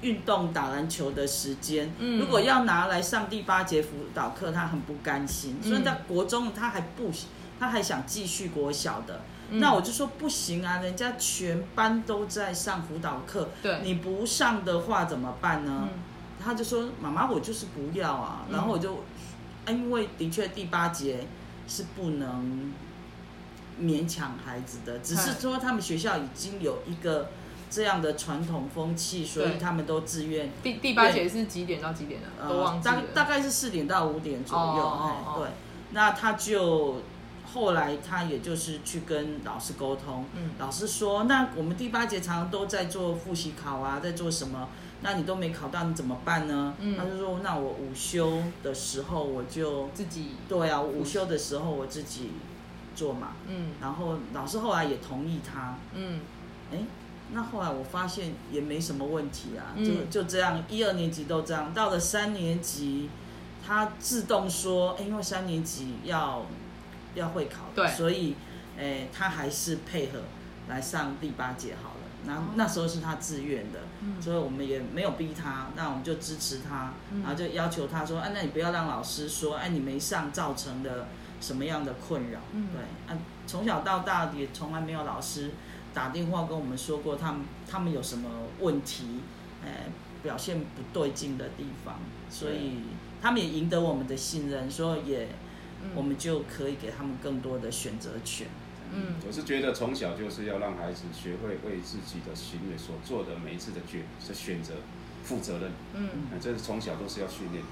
[0.01, 2.21] 运动打篮球的时间，嗯。
[2.21, 7.11] 如果要拿来上第八节辅导课，他很不甘心，所以在国中他还不
[7.59, 9.23] 他还想继续国小的。
[9.51, 15.89] 嗯那我就说不行啊，人家全班都在上辅导课，对你不上的话怎么办呢？
[15.91, 15.99] 嗯
[16.41, 18.47] 他就说：“妈妈，我就是不要啊。
[18.49, 19.01] 然后我就，啊
[19.67, 21.27] 因为的确第八节
[21.67, 22.73] 是不能
[23.81, 27.31] 勉强孩子的，只是说他们学校已经有一个
[27.69, 30.49] 这样的传统风气，所以他们都自愿。
[30.63, 32.29] 第第八节是几点到几点的？
[32.41, 32.85] 呃都忘记。
[32.85, 34.65] 大大概是四点到五点左右。
[34.65, 35.49] 哦哦哎哦对，
[35.91, 37.03] 那他就
[37.53, 40.51] 后来他也就是去跟老师沟通，嗯。
[40.59, 44.69] 老师说，那我们第八节常常都在做复习考啊，在做什么？
[45.01, 46.75] 那你都没考到，你怎么办呢？
[46.79, 46.97] 嗯。
[46.97, 52.31] 他就说，那我午休的时候我就，自己对啊，午休的时候我自己
[52.95, 53.29] 做嘛。
[53.47, 53.71] 嗯。
[53.81, 56.21] 然后老师后来也同意他，嗯。
[56.73, 56.79] 哎，
[57.33, 60.11] 那后来我发现也没什么问题啊，嗯。
[60.11, 63.09] 就就这样，一二年级都这样，到了三年级，
[63.67, 66.45] 他自动说，哎因为三年级要
[67.15, 67.87] 要会考，对。
[67.89, 68.35] 所以，
[68.77, 70.21] 诶，他还是配合
[70.69, 72.01] 来上第八节好了。
[72.27, 72.47] 然后哦。
[72.57, 74.21] 那时候是他自愿的，嗯。
[74.21, 77.23] 所以我们也没有逼他，那我们就支持他，嗯。
[77.23, 81.09] 然后就要求他说，啊，那你不要让老师说，哎、你没上造成的
[81.41, 82.69] 什么样的困扰，嗯。
[82.73, 85.53] 对，啊，从小到大也从来没有老师
[85.95, 88.29] 打电话跟我们说过他们他们有什么
[88.61, 89.21] 问题，
[89.65, 89.71] 呃，
[90.23, 92.83] 表现不对劲的地方，所以
[93.23, 95.29] 他们也赢得我们的信任，所以也、
[95.83, 95.91] 嗯。
[95.95, 98.47] 我们就可以给他们更多的选择权。
[98.93, 99.15] 嗯。
[99.27, 104.75] 我是觉得从小就是要让孩子学会为自己的行为所做的每一次的决是选择
[105.25, 107.63] 负责任，嗯，啊，这是从小都是要训练。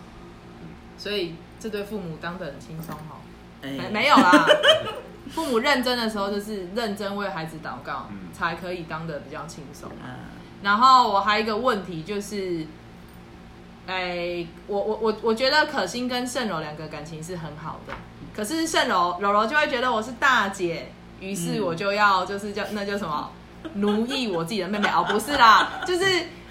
[0.98, 3.20] 所以这对父母当得很轻松哈。
[3.62, 3.70] 哎。
[3.70, 4.46] 没没有啦，
[5.30, 8.32] 父母认真的时候就是认真为孩子祷告，嗯。
[8.32, 9.88] 才可以当得比较轻松。
[9.92, 10.28] 啊，
[10.62, 12.66] 然后我还有一个问题就是，
[13.86, 17.94] 哎，我我我我觉得可心跟盛柔两个感情是很好的，
[18.34, 20.88] 可是盛柔柔柔就会觉得我是大姐，
[21.20, 23.30] 于是嗯我就要就是叫那叫什么
[23.74, 26.04] 奴役我自己的妹妹哦，不是啦， 就是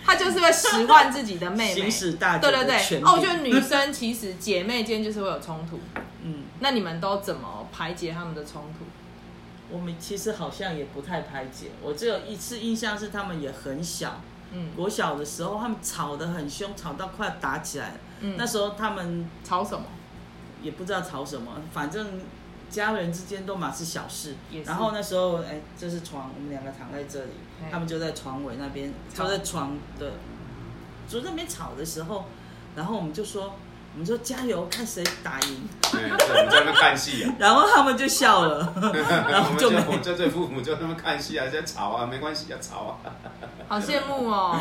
[0.06, 1.92] 她就是会使唤自己的妹妹行。
[1.92, 3.02] 使大姐对对对。
[3.02, 5.80] 哦，我觉得女生其实姐妹间就是会有冲突，
[6.24, 8.86] 嗯，那你们都怎么排解他们的冲突？
[9.72, 14.22] 我们其实好像也不太排解，我只有一次印象是他们也很小，
[14.52, 14.72] 嗯。
[14.76, 17.96] 国小的时候他们吵得很凶，吵到快要打起来了。
[18.22, 19.86] 嗯，那时候他们吵什么？
[20.62, 22.22] 也不知道吵什么，反正
[22.70, 24.36] 家人之间都嘛是小事。
[24.66, 27.32] 然后那时候，哎，这是床，我们两个躺在这里，
[27.70, 29.26] 他们就在床尾那边，吵。
[29.26, 30.14] 就在床的，
[31.08, 32.26] 就那边吵的时候，
[32.76, 33.56] 然后我们就说，
[33.96, 35.68] 我们说加油，看谁打赢。
[35.92, 38.74] 对，对我们在那看戏啊， 然后他们就笑了，
[39.32, 42.98] 然我们后就没我们这对父母就在那么看戏啊，在吵啊，没关系啊，吵啊。
[43.68, 44.56] 好羡慕哦，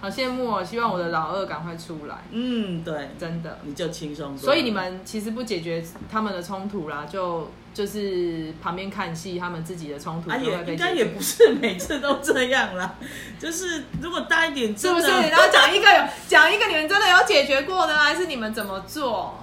[0.00, 0.62] 好羡慕哦！
[0.62, 3.58] 希望我的老二赶快出来，嗯，对，真的。
[3.64, 4.38] 你就轻松。
[4.38, 10.92] 所以你们其实不解决他们的冲突啦，就就是旁边看戏，他们自己的冲突啊，也应该。
[10.92, 12.94] 也不是每次都这样啦，
[13.38, 15.06] 就是如果大一点，是不是？
[15.06, 19.36] 然后讲一个有讲一个你们真的有解决过的，还是你们怎么做？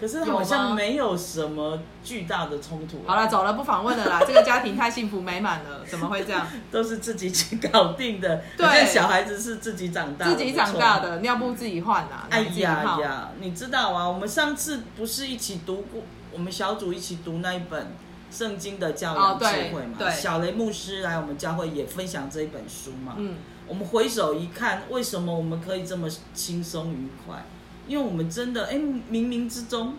[0.00, 2.98] 可是好像没有什么巨大的冲突。
[3.04, 4.20] 啊好了，，走了，不访问了啦。
[4.26, 6.46] 这个家庭太幸福美满了，怎么会这样？
[6.70, 8.40] 都是自己去搞定的。
[8.56, 11.00] 对小孩子是自己长大的，自己长大。
[11.00, 12.42] 的，尿布自己换啊，哎。
[12.58, 14.08] 呀呀，你知道啊？
[14.08, 16.02] 我们上次不是一起读过，
[16.38, 17.88] 我们小组一起读那一本
[18.30, 19.96] 圣经的教养智哦对慧嘛？
[19.98, 23.16] 对小雷牧师来我们教会也分享这一本书嘛。
[23.18, 27.44] 嗯，我们回首一看，为什么我们可以这么轻松愉快？
[27.88, 29.94] 因为我们真的，哎，冥冥之中，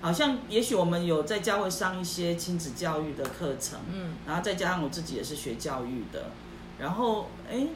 [0.00, 6.26] 好像也许我们有在教会上一些亲子教育的课程，嗯，然后再加上我自己也是学教育的，
[6.78, 7.66] 然后哎，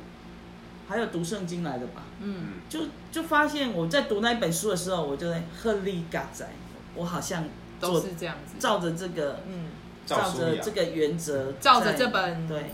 [0.87, 6.47] 还有读圣经来的吧，嗯，就就发现我在读那一本书的时候，我就在鹤立嘎仔，
[6.95, 7.45] 我好像
[7.81, 8.55] 都是这样子。
[8.59, 9.67] 照着这个，嗯，
[10.07, 12.73] 照着这个原则，照着这本对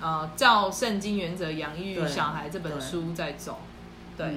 [0.00, 3.58] 呃，照圣经原则养育小孩这本书在走。
[4.16, 4.36] 对，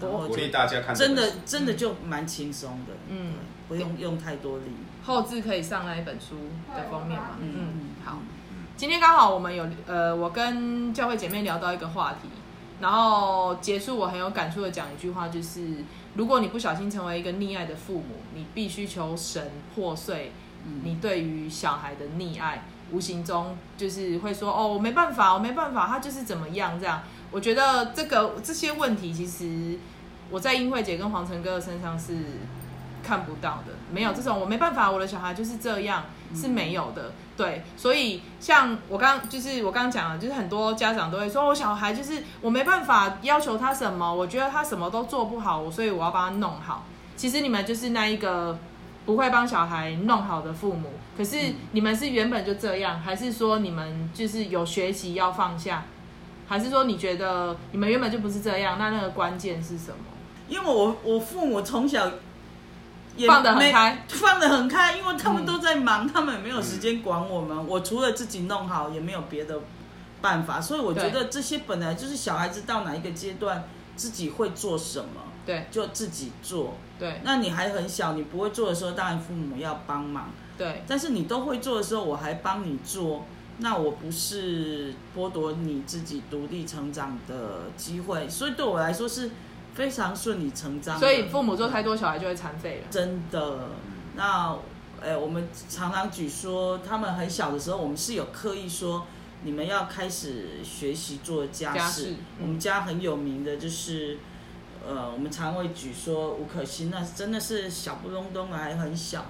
[0.00, 3.34] 鼓励大家看真的真的就蛮轻松的，嗯，
[3.68, 4.64] 不用用太多力，
[5.04, 6.36] 后置可以上那一本书
[6.74, 7.36] 的封面嘛？
[7.40, 8.18] 嗯嗯，好。
[8.20, 8.26] 嗯
[8.76, 12.28] 今天刚好我们有呃，我跟教会姐妹聊到一个话题，
[12.80, 15.84] 然后结束我很有感触的讲一句话，就是
[16.14, 20.32] 如果你不小心成为一个溺爱的父母，你必须求神破碎
[20.66, 27.02] 嗯你对于小孩的溺爱，无形中就是会说哦，我没办法，我没办法，他就是怎么样这样。
[27.30, 29.78] 我觉得这个这些问题，其实
[30.30, 32.14] 我在英慧姐跟黄晨哥的身上是
[33.02, 37.12] 看不到的，没有这种我没办法，我的小孩就是这样是没有的。
[37.36, 46.84] 对，所以像我刚就是我刚刚讲了，就是很多家长都会说，我小孩就是我没办法要求他什么，我觉得他什么都做不好，所以我要帮他弄好。
[47.14, 48.58] 其实你们就是那一个
[49.04, 51.36] 不会帮小孩弄好的父母，可是
[51.72, 55.84] 你们是原本就这样，还是说你们就是有学习要放下，
[56.48, 58.78] 还是说你觉得你们原本就不是这样？
[58.78, 59.96] 那那个关键是什么？
[60.48, 62.10] 因为我我父母从小
[63.16, 67.66] 也放得很开 放得很开，因为他们嗯都在忙，他们也没有时间管我们。
[67.66, 69.60] 我除了自己弄好，也没有别的
[70.20, 70.60] 办法。
[70.60, 73.64] 所以我觉得这些本来就是小孩子到哪一个阶段
[73.96, 76.74] 自己会做什么，对就自己做。
[76.98, 80.30] 对那你还很小，你不会做的时候，当然父母要帮忙。
[80.58, 83.26] 对但是你都会做的时候，我还帮你做，
[83.58, 89.30] 那我不是剥夺你自己独立成长的机会，所以对我来说是
[89.76, 90.98] 非常顺理成章。
[90.98, 92.86] 所以父母做太多，小孩就会残废了。
[92.90, 93.68] 真的，
[94.16, 94.56] 那
[95.00, 99.06] 呃，我们常常举说，他们很小的时候，我们是有刻意说，
[99.44, 101.78] 你们要开始学习做家事。
[101.78, 104.18] 家事嗯我们家很有名的就是。
[104.88, 109.26] 呃，我们常会举说吴可欣，那真的是小不隆咚的，还很小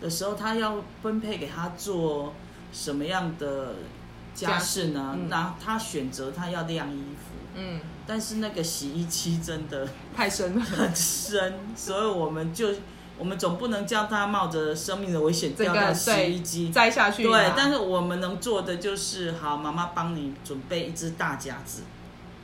[0.00, 2.34] 的时候，他要分配给他做
[2.72, 3.76] 什么样的
[4.34, 5.16] 家事呢？
[5.28, 10.62] 那他选择他要晾衣服，嗯，但是那个洗衣机真的太深了。
[10.62, 12.68] 很深，所以我们就
[13.18, 16.68] 我们总不能叫他冒着生命的危险这个掉到洗衣机。
[16.70, 17.22] 栽下去。
[17.22, 21.82] 对，但是我们能做的就是，好，妈妈帮你准备一只大夹子，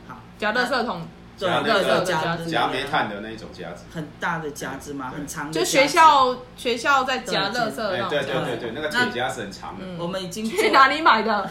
[0.08, 1.06] 好，夹垃圾桶，
[1.38, 3.84] 对，夹那个夹子，夹煤炭的那种夹子。
[3.92, 5.52] 很大的夹子嘛，很长的。
[5.52, 8.22] 就学，校学校在夹垃圾的哎那，种对。
[8.24, 11.50] 对对对，那个铁夹子很长我们已经去哪里买的？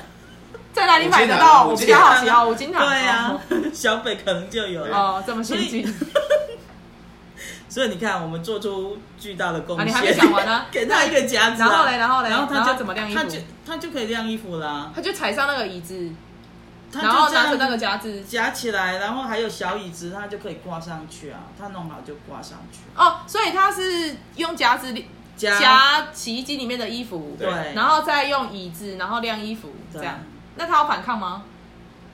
[0.74, 1.68] 在哪里买得到？
[1.68, 2.80] 我比较好奇哦，五金行。
[2.80, 3.38] 对呀、
[3.74, 4.98] 小北可能就有了。
[4.98, 5.94] 哦，这么先进。
[7.68, 9.88] 所以你看，我们做出巨大的贡啊，献。
[9.88, 10.66] 你还没讲完呢。
[10.72, 13.40] 给他一个夹子啊、然后嘞，然后嘞，然然后他就怎么晾衣服他就？
[13.66, 14.92] 他就可以晾衣服啦。
[14.94, 16.12] 他就踩上那个椅子，
[16.92, 18.22] 他然后拿着那个夹子。
[18.24, 21.40] 夹起来，然后还有小椅子，他就可以挂上去啊。
[21.58, 22.80] 他弄好就挂上去。
[22.96, 24.94] 哦，所以他是用夹子
[25.38, 30.20] 夹夹洗衣机里面的衣服，对，然后再用椅子，然后晾衣服，这样。
[30.56, 31.44] 那他有反抗吗？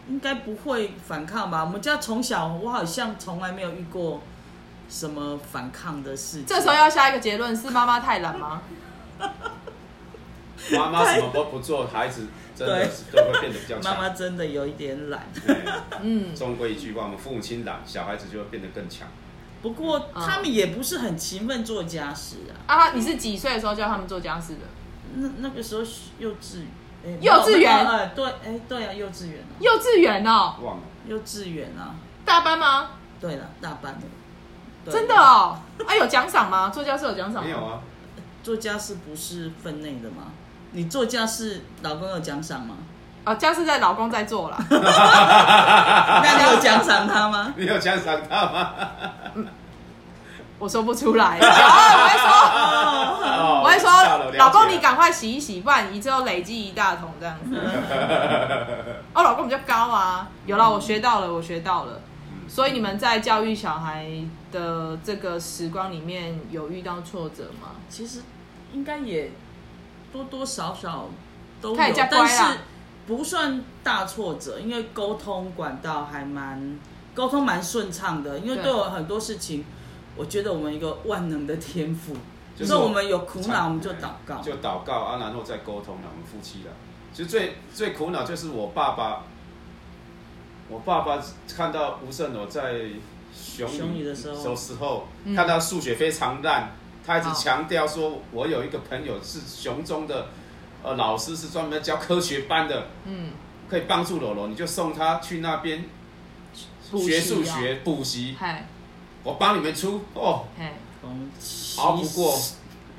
[0.10, 1.64] 应该不会反抗吧？
[1.66, 4.22] 我们家从小我好像从来没有遇过
[4.90, 6.46] 什么反抗的事情。
[6.46, 8.62] 这时候要下一个结论是妈妈太懒吗？
[10.72, 13.84] 妈妈什么都不做，孩子真的是都会变得比较强。
[13.94, 15.28] 妈妈真的有一点懒，
[16.02, 19.08] 嗯，中规一句话，我们父母亲懒，小孩子就会变得更强。
[19.62, 22.54] 不过他们也不是很勤奋做家事啊。
[22.68, 24.62] 啊，你是几岁的时候教他们做家事的？
[25.16, 25.82] 那那个时候
[26.18, 26.64] 幼稚
[27.06, 32.90] 哎幼稚园哎对，哎对啊，幼稚园啊，幼稚园哦，忘了，幼稚园啊，大班吗？
[33.20, 34.92] 对了，大班的。
[34.92, 36.70] 真的哦，啊，有奖赏吗？
[36.70, 37.42] 做家事有奖赏吗？
[37.44, 37.80] 没有啊，
[38.44, 40.32] 做家事不是分内的吗？
[40.72, 42.76] 你做家事，老公有奖赏吗？
[43.24, 44.58] 啊，家事在老公在做啦。
[44.70, 47.54] 那你有奖赏他吗？
[47.58, 48.72] 你有奖赏他吗？
[50.60, 51.46] 我说不出来， 我
[52.08, 53.90] 会说，哦我会说，
[54.38, 57.56] 老公你赶快洗一洗，不然你之后累积一大桶这样子。
[59.14, 62.02] 哦，老公比较高啊，有了，我学到了，我学到了。
[62.48, 64.08] 所以你们在教育小孩
[64.52, 67.72] 的这个时光里面有遇到挫折吗？
[67.90, 68.22] 其实
[68.74, 69.32] 应该也
[70.12, 71.10] 多多少少
[71.62, 72.44] 都有但是
[73.06, 76.80] 不算大挫折，因为沟通管道还蛮
[77.14, 78.40] 沟通蛮顺畅的。
[78.40, 79.66] 因为对对我很多事情，
[80.18, 82.14] 我觉得我们一个万能的天赋，
[82.56, 86.02] 就就是是我们有苦恼我们就哎祷告，就祷告啊，然后再沟通了。
[86.12, 86.70] 我们夫妻的，
[87.14, 89.24] 其实最最苦恼就是我爸爸，
[90.70, 91.24] 我爸爸
[91.56, 92.82] 看到吴胜罗在
[93.34, 94.56] 雄雄女女的时候。
[94.56, 95.36] 时时候，嗯。
[95.36, 96.72] 看到数学非常烂，
[97.06, 97.34] 他一直好。
[97.36, 100.30] 强调说，我有一个朋友是熊中的，
[100.84, 103.32] 呃，老师是专门教科学班的，嗯，
[103.70, 105.86] 可以帮助柔柔，你就送他去那边
[106.82, 108.68] 学数哦学补习，嗨
[109.28, 110.46] 我帮你们出哦，
[111.78, 112.40] 熬不过，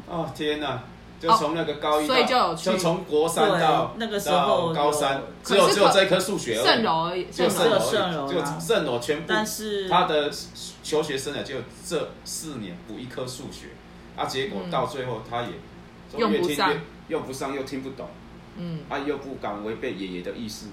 [0.07, 0.83] 哦天哪！
[1.19, 2.79] 就从那个高一到，所以就有去。
[2.79, 8.13] 从国三到那个时候到高三，只有只有这一科数学而已，圣柔而已，就圣柔只有圣柔。
[8.13, 8.59] 圣柔而已，就啦。
[8.61, 10.31] 圣柔全部，但是他的
[10.83, 13.69] 求学生涯就这四年补一科数学，
[14.15, 14.71] 啊，结果嗯。
[14.71, 15.49] 到最后他也
[16.19, 18.07] 用不上越听越用不上，又听不懂，
[18.59, 20.67] 嗯，啊，又不敢违背爷爷的意思，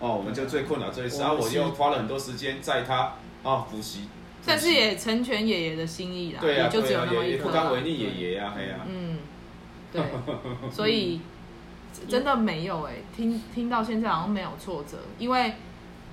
[0.00, 3.12] 哦，我们就最困扰这一次，啊，我我又花了很多时间在他
[3.44, 4.08] 啊补习，
[4.44, 9.18] 但是也成全爷爷的心意啦，对啊，也就只有那么一颗啦不敢违逆爷爷啊，哎呀，嗯，
[9.92, 10.02] 对，
[10.70, 11.20] 所以
[12.08, 15.54] 真的没有哎、听听到现在好像没有挫折，因为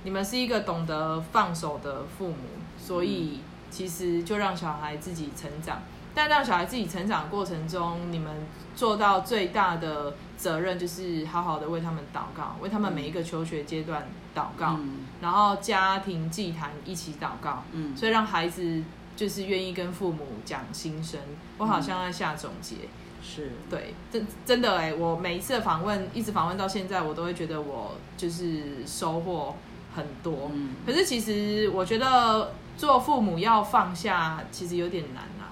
[0.04, 2.36] 你们是一个懂得放手的父母，
[2.78, 3.40] 所以
[3.72, 5.82] 其实就让小孩自己成长。
[6.16, 8.34] 但让小孩自己成长的过程中，你们
[8.76, 18.82] 做到最大的责任就是好好的为他们祷告，为他们每一个求学阶段祷告，嗯然后家庭祭坛一起祷告，嗯所以让孩子
[19.16, 21.20] 就是愿意跟父母讲心声。
[21.58, 22.76] 我好像在下总结，
[23.22, 29.56] 是，对，真真的哎，我每一次的访问，一直访问到现在，我都会觉得我就是收获
[29.96, 30.50] 很多。
[30.54, 35.52] 嗯可是其实我觉得做父母要放下，其实有点难啊，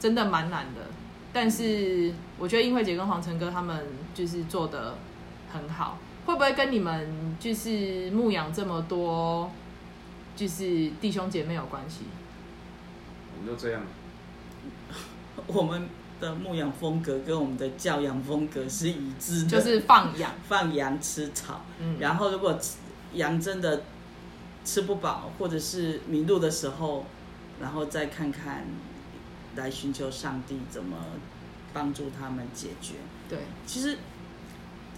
[0.00, 0.80] 真的蛮难的。
[1.30, 3.84] 但是我觉得英慧姐跟黄晨哥他们
[4.14, 4.94] 就是做的
[5.52, 9.50] 很好，会不会跟你们就是牧养这么多
[10.36, 12.00] 就是弟兄姐妹有关系？
[13.36, 13.82] 我们就这样，
[15.46, 15.88] 我们
[16.20, 21.62] 的牧养风格跟我们的教养风格是一致的，就是放养，放羊吃草。
[21.80, 22.58] 嗯，然后如果
[23.12, 23.82] 羊真的
[24.64, 27.04] 吃不饱，或者是迷路的时候，
[27.60, 28.64] 然后再看看
[29.56, 30.96] 来寻求上帝怎么
[31.72, 32.94] 帮助他们解决。
[33.28, 33.98] 对，其实，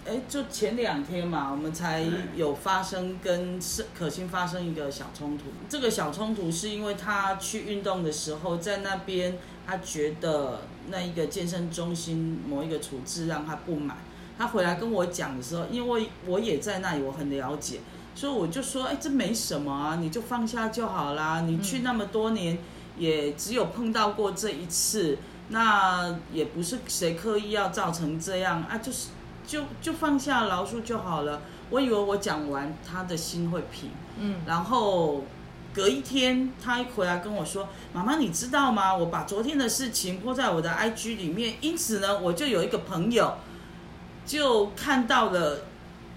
[0.07, 5.43] 哎，就前两天嘛，我们才有发生跟是可心发生一个小冲突。
[5.67, 13.97] 这个小冲突是因为他去运动的时候，在那边他觉得那一个健身中心某一个处置让他不满。
[14.37, 17.81] 他回来跟我讲的时候，因为我也在那里，我很了解，
[18.15, 21.41] 所以我就说，哎，这没什么啊，你就放下就好啦。
[21.41, 22.57] 你去那么多年，
[22.97, 25.17] 也只有碰到过这一次，
[25.49, 29.09] 那也不是谁刻意要造成这样啊，就是
[29.47, 31.41] 就就放下饶恕就好了。
[31.69, 33.89] 我以为我讲完，他的心会平，
[34.19, 35.23] 嗯，然后
[35.73, 38.95] 隔一天，他一回来跟我说：“妈妈，你知道吗？
[38.95, 43.33] 我把昨天的事情泼在我的 IG 里面，因此呢，我就有一个朋友
[44.25, 45.61] 就看到了，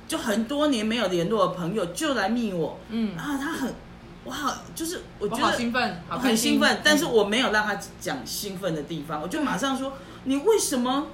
[0.07, 3.75] 就很多年没有联络的朋友就来密我，嗯，啊，他很
[4.23, 11.09] 我好，就是我觉得兴奋，好很兴奋，但是嗯我没有让他讲兴奋的地方，我就马上说：你为什么？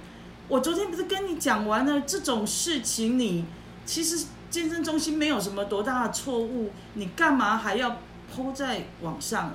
[0.49, 3.45] 我昨天不是跟你讲完了这种事情，你
[3.85, 7.99] 其实健身中心没有什么多大的错误，你干嘛还要
[8.35, 9.55] 抛在网上？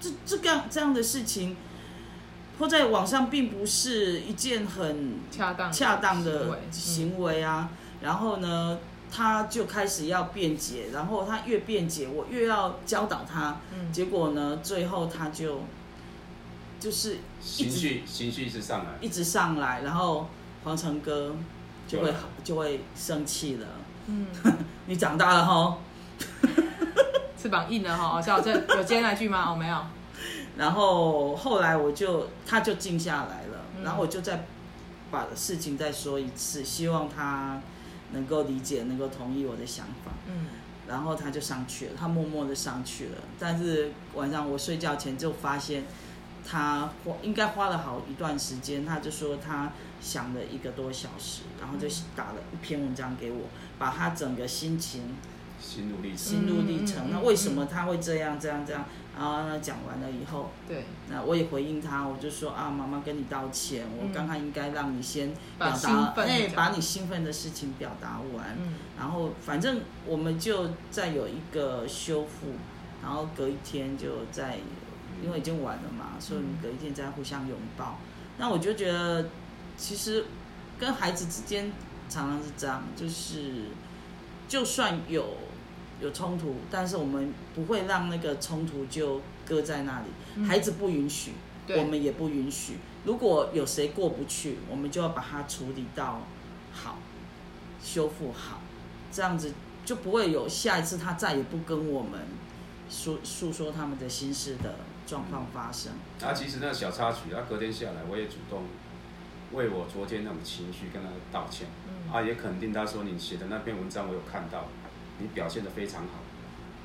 [0.00, 1.56] 这这个这样的事情
[2.58, 7.70] 抛在网上，并不是一件很恰当恰当的行为啊。
[8.02, 8.78] 然后呢，
[9.10, 13.60] 他就开始要辩解，然后他越辩解，我越要教导他。
[13.74, 15.62] 嗯结果呢，最后他就
[16.80, 17.18] 就是
[17.58, 20.26] 一直情绪情绪是上来，一直上来，然后
[20.64, 21.36] 黄成哥
[21.86, 22.12] 就会
[22.42, 23.66] 就会生气了。
[24.06, 24.26] 嗯，
[24.86, 25.78] 你长大了哈，
[27.40, 29.50] 翅膀硬了哈，小这有接那句吗？
[29.52, 29.78] 哦，没有，
[30.56, 34.46] 然后后来我就他就静下来了，嗯然后我就再
[35.10, 37.60] 把事情再说一次，希望他
[38.12, 40.12] 能够理解，能够同意我的想法。
[40.26, 40.46] 嗯
[40.88, 43.18] 然后他就上去了，他默默的上去了。
[43.38, 45.84] 但是晚上我睡觉前就发现，
[46.50, 48.84] 他花应该花了好一段时间。
[48.84, 51.86] 他就说他想了一个多小时，然后就
[52.16, 53.42] 打了一篇文章给我，
[53.78, 55.14] 把他整个心情、
[55.60, 58.84] 心路历程，心路历程，那为什么他会这样、这样、这样？
[59.18, 68.56] 然后呢讲完了以后，对，那我也回应他，我就说啊，妈妈跟你道歉，我嗯刚刚应该让你先表达，哎，把你兴奋的事情表达完。
[68.58, 72.52] 嗯然后反正我们就再有一个修复，
[73.02, 74.58] 然后隔一天就再，
[75.22, 77.98] 因为已经晚了嘛，所以隔一天再互相拥抱。
[78.38, 79.28] 那我就觉得，
[79.76, 80.24] 其实
[80.78, 81.72] 跟孩子之间
[82.08, 83.66] 常常是这样，就是
[84.48, 85.36] 就算有
[86.00, 90.06] 有冲突，但是我们不会让那个冲突就搁在那里，
[90.36, 91.32] 嗯孩子不允许，
[91.66, 92.78] 对我们也不允许。
[93.04, 96.22] 如果有谁过不去，我们就要把它处理到
[96.72, 96.98] 好，
[97.82, 98.60] 修复好，
[99.12, 99.52] 这样子
[99.84, 102.20] 就不会有下一次他再也不跟我们
[102.88, 104.76] 诉诉说他们的心事的
[105.10, 105.90] 状况发生。
[106.22, 108.62] 啊，其实那小插曲，他隔天下来，我也主动
[109.52, 114.68] 为我昨天那种情绪跟他道歉，嗯啊，也肯定他说你写的那篇文章我有看到，
[115.18, 116.22] 你表现的非常好，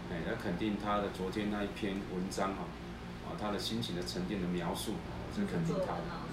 [0.10, 2.66] 哎，那肯定他的昨天那一篇文章哈，
[3.30, 6.25] 啊，他的心情的沉淀的描述，我是肯定他的。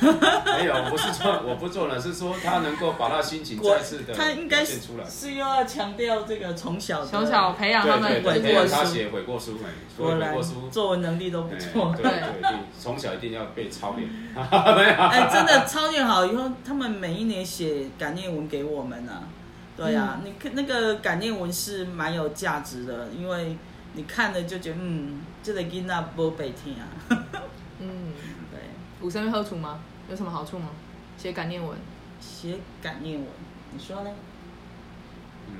[0.00, 5.04] 哎没有，我不是说我不做了，是说他能够把他心情再次的他应该出来。
[5.08, 11.94] 是又要强调这个从小从小培养他们悔过书他写悔过书，哎，所以悔过书，作文能力都不哎错。
[11.96, 12.10] 对
[12.78, 14.08] 从小一定要被操练。
[14.08, 19.22] 没有，哎，真的操练好以后，他们每一年写感念文给我们呢、
[19.76, 23.56] 对呀、你看那个感念文是蛮有价值的，因为
[23.94, 26.86] 你看了就觉得，嗯，这个囡仔不白听啊。
[29.00, 29.78] 五生会喝处吗？
[30.10, 30.68] 有什么好处吗？
[31.16, 31.76] 写感念文，
[32.20, 33.26] 写感念文，
[33.72, 34.10] 你说呢？
[35.48, 35.54] 嗯，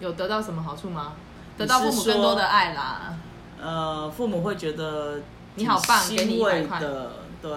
[0.00, 1.12] 有得到什么好处吗？
[1.56, 3.14] 得到父母更多的爱啦。
[3.60, 5.20] 呃，父母会觉得
[5.54, 7.52] 你好棒挺给你欣慰100块的，对，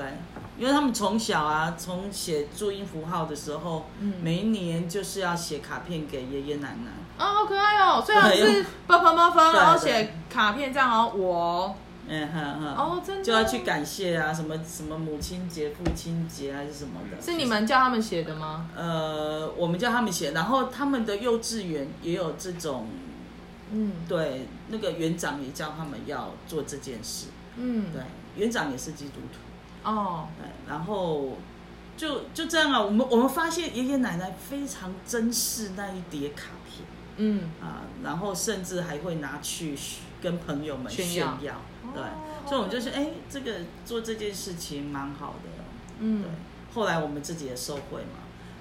[0.57, 6.91] 因为他们从小啊，从写注音符号的时候，嗯每一年就是要写卡片给爷爷奶奶。
[7.17, 8.03] 啊，好可爱哦！
[8.05, 11.75] 虽然对是啵啵啵啵，对然后对写卡片这样哦，我
[12.09, 17.21] 嗯哼哼，哦真的就要去感谢啊，什么什么母亲节、父亲节还是什么的。
[17.21, 18.69] 是你们叫他们写的吗？
[18.75, 22.87] 呃，我们叫他们写，然后他们的幼稚园也有这种，
[23.71, 27.27] 嗯对，那个园长也叫他们要做这件事。
[27.57, 28.01] 嗯，对，
[28.35, 29.89] 园长也是基督徒。
[29.89, 31.37] 哦，对，然后
[31.97, 36.87] 就就这样啊，我们我们发现爷爷奶奶非常珍视那一叠卡片
[37.17, 39.75] 嗯，啊，然后甚至还会拿去
[40.21, 41.61] 跟朋友们炫炫耀耀。
[41.93, 43.53] 对，哦所以我们就是哎，这个
[43.85, 45.49] 做这件事情蛮好的。
[45.99, 46.29] 嗯对，
[46.73, 48.19] 后来我们自己也受惠嘛，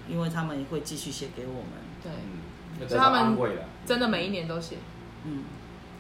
[0.08, 1.70] 因为他们也会继续写给我们。
[2.02, 3.36] 对，所以他们。
[3.86, 4.78] 真的每一年都写。
[5.24, 5.44] 嗯，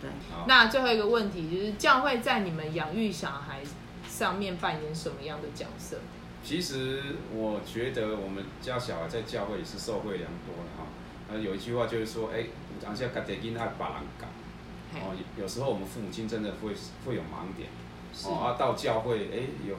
[0.00, 0.10] 对。
[0.48, 3.60] 那最后一个问题就是，教会在你们养育小孩
[4.08, 5.98] 上面扮演什么样的角色？
[6.42, 7.00] 其实
[7.32, 10.86] 我觉得我们家小孩在教会也是受惠良多的哈。
[11.28, 14.26] 呃，有一句话就是说，哎，有当下家己囡爱把人教。
[14.96, 16.72] 嘿哦，有有时候我们父母亲真的会
[17.04, 17.68] 会有盲点。
[18.24, 19.76] 哦，啊，到教会，哎，有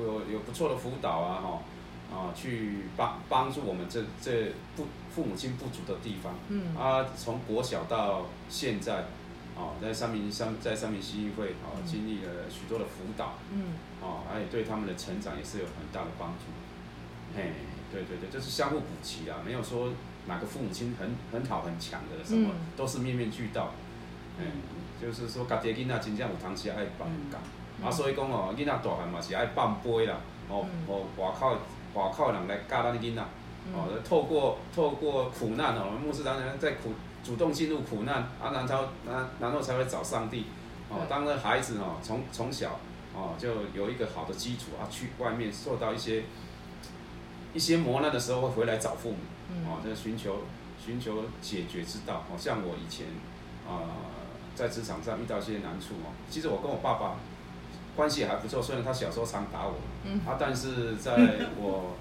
[0.00, 6.34] 有有不错的辅导啊，哈、啊，去帮帮助我们这这不父母亲不足的地方。
[6.48, 9.06] 嗯啊，从国小到现在，
[9.56, 16.44] 哦，在三明三在三明西议会，哦，经历了许多的辅导，嗯哦，而且对他们的成长也是有很大的帮助。
[17.36, 17.50] 嘿，
[17.92, 19.88] 对对对，就是相互补齐啊，没有说
[20.26, 23.72] 哪个父母亲很很好很强的，什么、嗯都是面面俱到。
[24.40, 27.38] 嗯，就是说，家己的囡仔真正有当时爱放假，
[27.78, 27.86] 嗯。
[27.86, 30.16] 啊，所以讲哦，囡仔大汉嘛是爱放杯啦，
[30.48, 30.84] 哦，嗯。
[30.86, 31.56] 哦，外口
[31.94, 33.22] 外口人来教咱的囡仔，
[33.72, 36.92] 哦，透过透过苦难哦，牧师当然在苦
[37.24, 40.46] 主动进入苦难，啊，然后然然后才会找上帝，
[40.88, 42.78] 哦，当那孩子哦，从从小
[43.14, 46.24] 哦就有一个好的基础啊，去外面受到一些
[47.52, 49.16] 一些磨难的时候，会回来找父母，
[49.50, 49.66] 嗯。
[49.66, 50.38] 哦，这寻求
[50.78, 52.24] 寻求解决之道。
[52.30, 53.06] 哦，像我以前
[53.68, 53.84] 啊、
[54.60, 57.16] 在职场上遇到一些难处哦，其实我跟我爸爸
[57.96, 61.16] 关系也还不错，虽然他小时候常打我，嗯啊，但是在
[61.56, 61.96] 我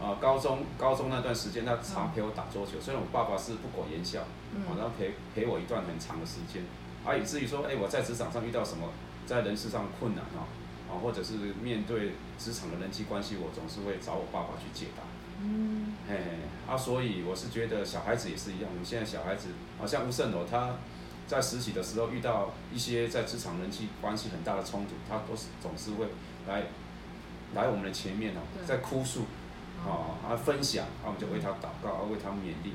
[0.00, 2.80] 啊、 高中高中那段时间，他常陪我打桌球。
[2.80, 4.22] 虽然我爸爸是不苟言笑，
[4.54, 6.62] 嗯哦，然后陪陪我一段很长的时间，
[7.04, 8.90] 啊，以至于说，哎、我在职场上遇到什么
[9.26, 10.46] 在人事上困难哦，
[10.88, 15.02] 啊，或者是面对职场的人际关系，我总是会找我爸爸去解答。
[15.42, 16.14] 嗯嘿，
[16.68, 18.70] 啊，所以我是觉得小孩子也是一样。
[18.70, 19.48] 我们现在小孩子，
[19.80, 20.76] 好像吴胜柔他
[21.26, 26.06] 在实习的时候遇到一些在职场人际关系很大的冲突，他都是总是会
[26.46, 26.64] 来
[27.54, 29.24] 来我们的前面哦，在哭诉，
[29.86, 32.74] 哦，啊分享，啊我们就为他祷告，啊为他勉励，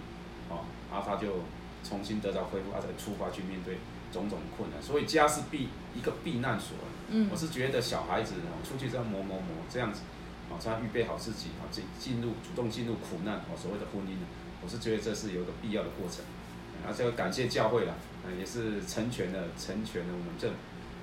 [0.49, 1.43] 哦，啊他就
[1.83, 3.77] 重新得到恢复，啊再出发去面对
[4.11, 4.81] 种种困难。
[4.81, 6.75] 所以家是避一个避难所。
[7.11, 10.01] 嗯我是觉得小孩子哦出去这样磨磨磨这样子，
[10.49, 14.17] 哦，他预备好自己啊，进进入主动进入苦难哦，所谓的婚姻，
[14.63, 16.25] 我是觉得这是有一个必要的过程。
[16.79, 17.93] 啊，这个感谢教会啦，
[18.24, 20.47] 啊，也是成全了成全了我们这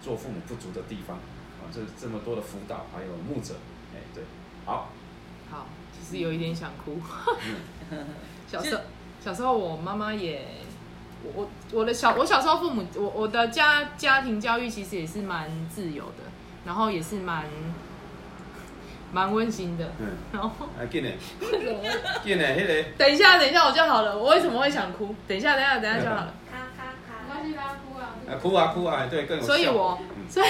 [0.02, 3.54] 做父母不足的地方啊，这这么多的辅导还有牧者，
[3.94, 4.22] 哎，对，
[4.64, 4.90] 好，
[5.50, 7.00] 好，其实有一点想哭。
[7.90, 8.06] 嗯，
[8.46, 8.82] 小时候，
[9.24, 10.46] 小时候我妈妈也，
[11.22, 16.24] 我我我的小我小时候父母，我我的家家庭教育其实也是蛮自由的，
[16.64, 17.46] 然后也是蛮
[19.12, 19.90] 蛮温馨的。
[19.98, 20.48] 嗯，然后
[20.78, 21.12] 啊，进来，
[22.22, 22.82] 进来，那个。
[22.98, 24.16] 等一下，等一下我就好了。
[24.16, 25.14] 我为什么会想哭？
[25.26, 26.34] 等一下，等一下，等一下就好了。
[27.54, 28.14] 哭啊。
[28.28, 30.48] 啊，哭啊哭啊，对，更所以我嗯，所以，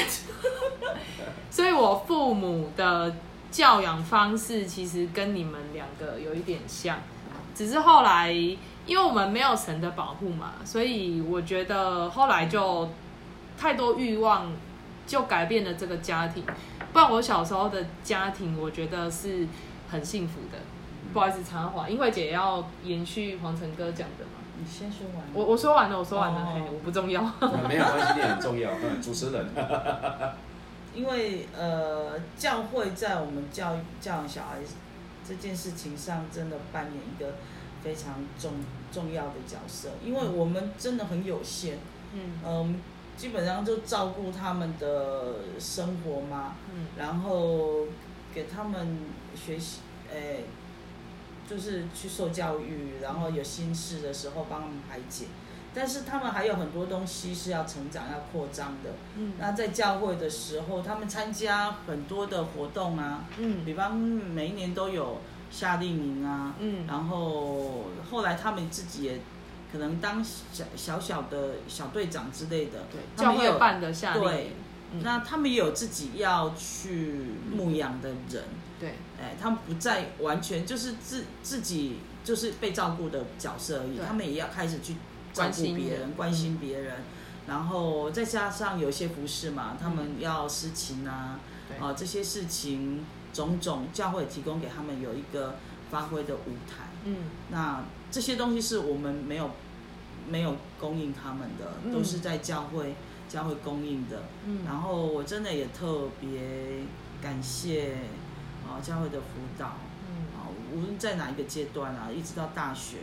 [1.50, 3.14] 所以我父母的
[3.50, 6.98] 教养方式其实跟你们两个有一点像，
[7.54, 12.88] 只是后来因为我们没有神的保护嘛，所以我觉得后来就
[13.58, 14.52] 太多欲望，
[15.06, 16.44] 就改变了这个家庭。
[16.92, 19.46] 不然我小时候的家庭，我觉得是
[19.90, 20.58] 很幸福的。
[21.12, 24.25] 不好意思插话，因为姐要延续黄晨哥讲的嘛。
[24.58, 25.24] 你先说完。
[25.34, 27.22] 我我说完了，我说完了，哦嘿，我不重要。
[27.68, 29.46] 没有关系，你很重要，嗯主持人。
[30.94, 34.56] 因为呃，教会在我们教育教养小孩
[35.28, 37.34] 这件事情上，真的扮演一个
[37.82, 38.52] 非常重
[38.90, 39.90] 重要的角色。
[40.02, 41.76] 因为我们真的很有限，
[42.14, 42.80] 嗯呃，我们
[43.14, 47.86] 基本上就照顾他们的生活嘛，嗯然后
[48.34, 48.98] 给他们
[49.34, 49.80] 学习，
[50.10, 50.44] 诶、
[51.48, 55.26] 就是去受教育，然后有心事的时候帮他们排解。
[55.78, 58.92] 但是他们还有很多东西是要成长、要扩张的。
[59.16, 59.34] 嗯。
[59.38, 63.62] 那在教会的时候，他们参加很多的活动啊，嗯。
[63.62, 65.20] 比方每一年都有
[65.50, 66.86] 夏令营啊，嗯。
[66.86, 69.20] 然后后来他们自己也
[69.70, 74.50] 可能当小小小的小队长之类的，对，教会他们也有办的夏令对营，
[74.92, 75.02] 嗯。
[75.02, 78.44] 那他们也有自己要去牧养的人，
[78.78, 84.96] 对，哎，他们不再完全就是自自己就是被照顾的角色而已，他们也要开始去
[85.32, 86.96] 照顾别人，人关心别人，
[87.46, 95.56] 然后再加上有些服饰嘛，他们要施情啊，对啊、这些事情种种，教会提供给他们有一个
[95.90, 96.88] 发挥的舞台。
[97.04, 97.16] 嗯，
[97.50, 99.50] 那这些东西是我们没有
[100.28, 102.94] 没有供应他们的，嗯都是在教会
[103.28, 104.24] 教会供应的。
[104.44, 104.64] 嗯。
[104.64, 106.82] 然后我真的也特别
[107.22, 107.98] 感谢
[108.66, 109.26] 啊教会的辅
[109.58, 109.76] 导
[110.08, 110.26] 嗯。
[110.36, 112.98] 啊，无论在哪一个阶段啊，一直到大学，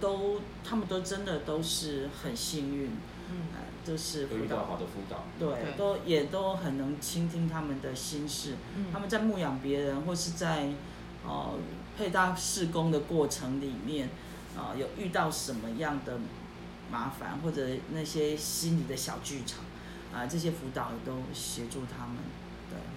[0.00, 2.90] 都他们都真的都是很幸运，
[3.30, 5.72] 嗯哎，都是辅都遇到导好的辅导，对，对。
[5.76, 8.54] 都也都很能倾听他们的心事。
[8.76, 8.86] 嗯。
[8.92, 10.68] 他们在牧养别人，或是在
[11.26, 11.54] 呃
[11.98, 14.08] 配搭施工的过程里面，
[14.56, 16.18] 啊、有遇到什么样的
[16.90, 19.64] 麻烦，或者那些心理的小剧场，
[20.12, 22.16] 啊、这些辅导也都协助他们。
[22.16, 22.49] 对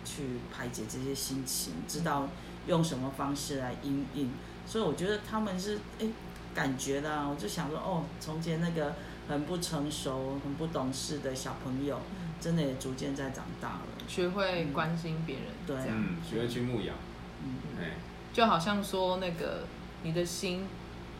[0.04, 2.28] 去排解这些心情，知道
[2.68, 4.32] 用什么方式来应应。
[4.66, 6.08] 所以我觉得他们是哎
[6.56, 8.96] 感觉啦，我就想说哦，从前那个
[9.28, 12.00] 很不成熟、很不懂事的小朋友，
[12.40, 13.82] 真的也逐渐在长大了。
[14.08, 16.96] 学会关心别人，对这样嗯，学会去牧养，
[17.44, 17.92] 嗯，哎，
[18.32, 19.66] 就好像说那个
[20.04, 20.66] 你的心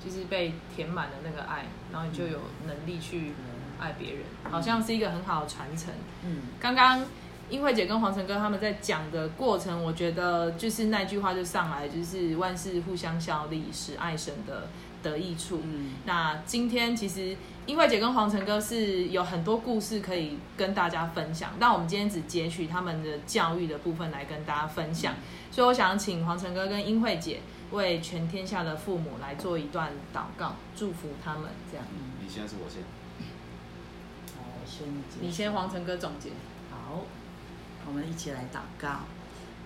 [0.04, 3.32] 就是被填满了那个爱，然后你就有能力去
[3.80, 5.94] 爱别人，好像是一个很好的传承。
[6.24, 7.04] 嗯，刚刚
[7.54, 14.68] 英慧姐跟黄晨哥他们在讲的过程，我觉得就是那句话就上来，就是万事互相效力，使爱神的
[15.04, 15.62] 得益处。
[15.64, 17.38] 嗯那今天其实
[17.68, 25.14] 英慧姐跟黄晨哥是有很多故事可以跟大家分享，但我们今天只截取他们的教育的部分来跟大家分享。
[25.52, 31.44] 所以我想请黄晨哥跟英慧姐为全天下的父母来做一段祷告，祝福他们。
[31.72, 31.86] 这样，
[32.20, 32.82] 你现在是我先，
[34.36, 34.88] 好，我先
[35.22, 36.32] 你先黄晨哥总结。
[37.94, 39.02] 我们一起来祷告。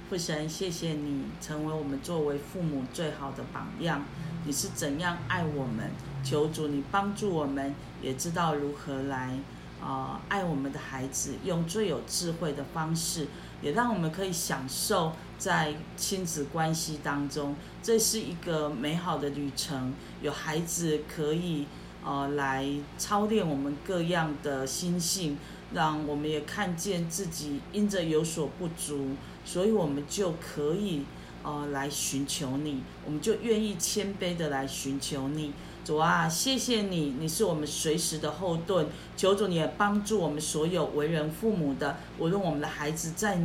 [0.09, 4.03] 父神，谢谢你成为我们作为父母最好的榜样。
[4.45, 5.89] 你是怎样爱我们？
[6.25, 9.39] 求主你帮助我们，也知道如何来
[9.81, 13.27] 呃爱我们的孩子，用最有智慧的方式，
[13.61, 19.93] 也让我们可以享受在亲子关系当中，这是一个美好的旅程。
[20.21, 21.65] 有孩子可以
[22.03, 22.67] 呃来
[22.97, 25.37] 操练我们各样的心性，
[25.73, 29.11] 让我们也看见自己因着有所不足，
[29.43, 31.03] 所以我们就可以
[31.43, 35.53] 呃来寻求你，我们就愿意谦卑的来寻求你。
[35.83, 38.87] 主啊，谢谢你，你是我们随时的后盾。
[39.15, 43.39] 求主你也帮助我们所有为人父母的，无论我们的孩子在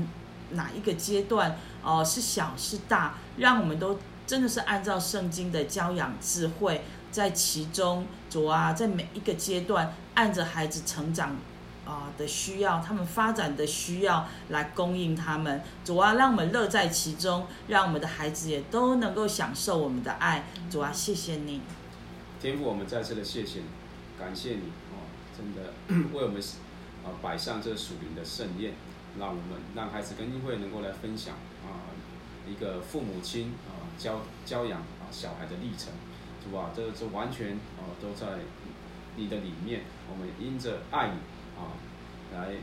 [0.50, 3.96] 哪一个阶段，哦、是小是大，让我们都
[4.26, 11.36] 真的是按照圣经的教养智慧，在其中，主啊，在每一个阶段，按着孩子成长
[11.84, 15.62] 啊、的需要，他们发展的需要来供应他们。
[15.84, 20.44] 主啊，让我们乐在其中，让我们的孩子也都能够享受我们的爱。
[20.70, 21.60] 主啊，谢谢你。
[22.40, 23.64] 天父，我们再次的谢谢你，
[24.18, 25.06] 感谢你哦，
[25.36, 25.72] 真的
[26.16, 26.40] 为我们
[27.04, 28.74] 啊摆上这属灵的盛宴，
[29.18, 31.90] 让我们让孩子跟英会能够来分享啊
[32.48, 35.92] 一个父母亲啊教教养啊小孩的历程，
[36.42, 38.38] 主啊，这这完全啊都在
[39.16, 41.14] 你的里面，我们因着爱你
[41.62, 41.70] 啊
[42.34, 42.54] 来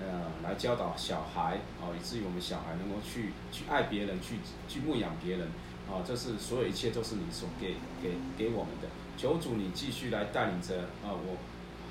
[0.00, 4.36] 呃来教导小孩哦，以至于我们小孩能够去去爱别人，去
[4.68, 5.48] 去牧养别人。
[5.88, 8.88] 啊，这是所有一切都是你所给给给我们的。
[9.16, 11.38] 求主你继续来带领着啊，我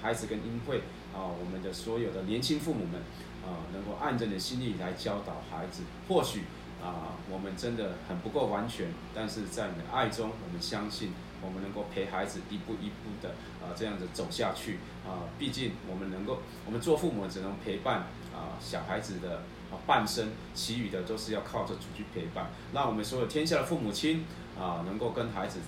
[0.02, 0.78] 孩子跟英会
[1.16, 3.02] 啊，我们的所有的年轻父母们
[3.44, 5.82] 啊，能够按着你的心意来教导孩子。
[6.08, 6.44] 或许
[6.80, 11.12] 啊，我们真的很不够完全，但是在你的爱中，我们相信
[11.42, 13.30] 我们能够陪孩子一步一步的
[13.62, 15.26] 啊这样子走下去啊。
[15.38, 18.00] 毕竟我们能够，我们做父母只能陪伴
[18.34, 19.42] 啊小孩子的。
[19.70, 24.24] 啊，半生，其余的都是要靠着主去陪伴，让我们所有天下的父母亲
[24.58, 25.60] 啊，能够跟孩子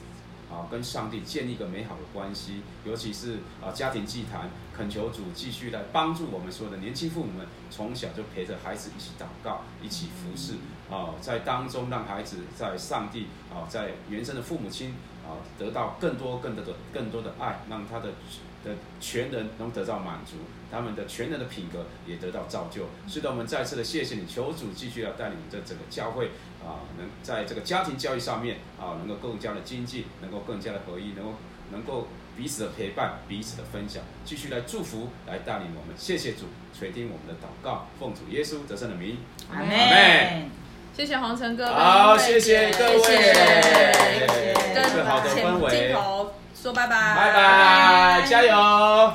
[0.49, 10.53] 啊，跟上帝建立一个美好的关系，尤其是啊家庭祭坛，恳求主继续来帮助我们所有的年轻父母们，从小就陪着孩子一起祷告，一起服侍
[10.89, 14.93] 啊，在当中让孩子在上帝啊，在原生的父母亲
[15.30, 18.09] 啊，得到更多更多的更多的爱，让他的
[18.65, 20.38] 的全人能得到满足，
[20.71, 22.88] 他们的全人的品格也得到造就。
[23.07, 26.32] 是的，我们再次的谢谢你，求主继续要带领这整个教会
[26.65, 31.34] 啊，能在这个家庭教育上面啊，能够更加的精进，能够更加的合一，能够
[31.71, 35.95] 能够彼此的陪伴，彼此的分享，继续来祝福，来带领我们。
[35.95, 39.17] 谢谢主垂听我们的祷告，奉主耶稣得胜的名。
[39.51, 40.49] 阿门妹。
[40.99, 45.93] 谢谢黄晨哥，好，谢谢各位，谢谢跟好的氛前镜围。
[45.93, 49.13] 头说拜拜，拜拜，加油！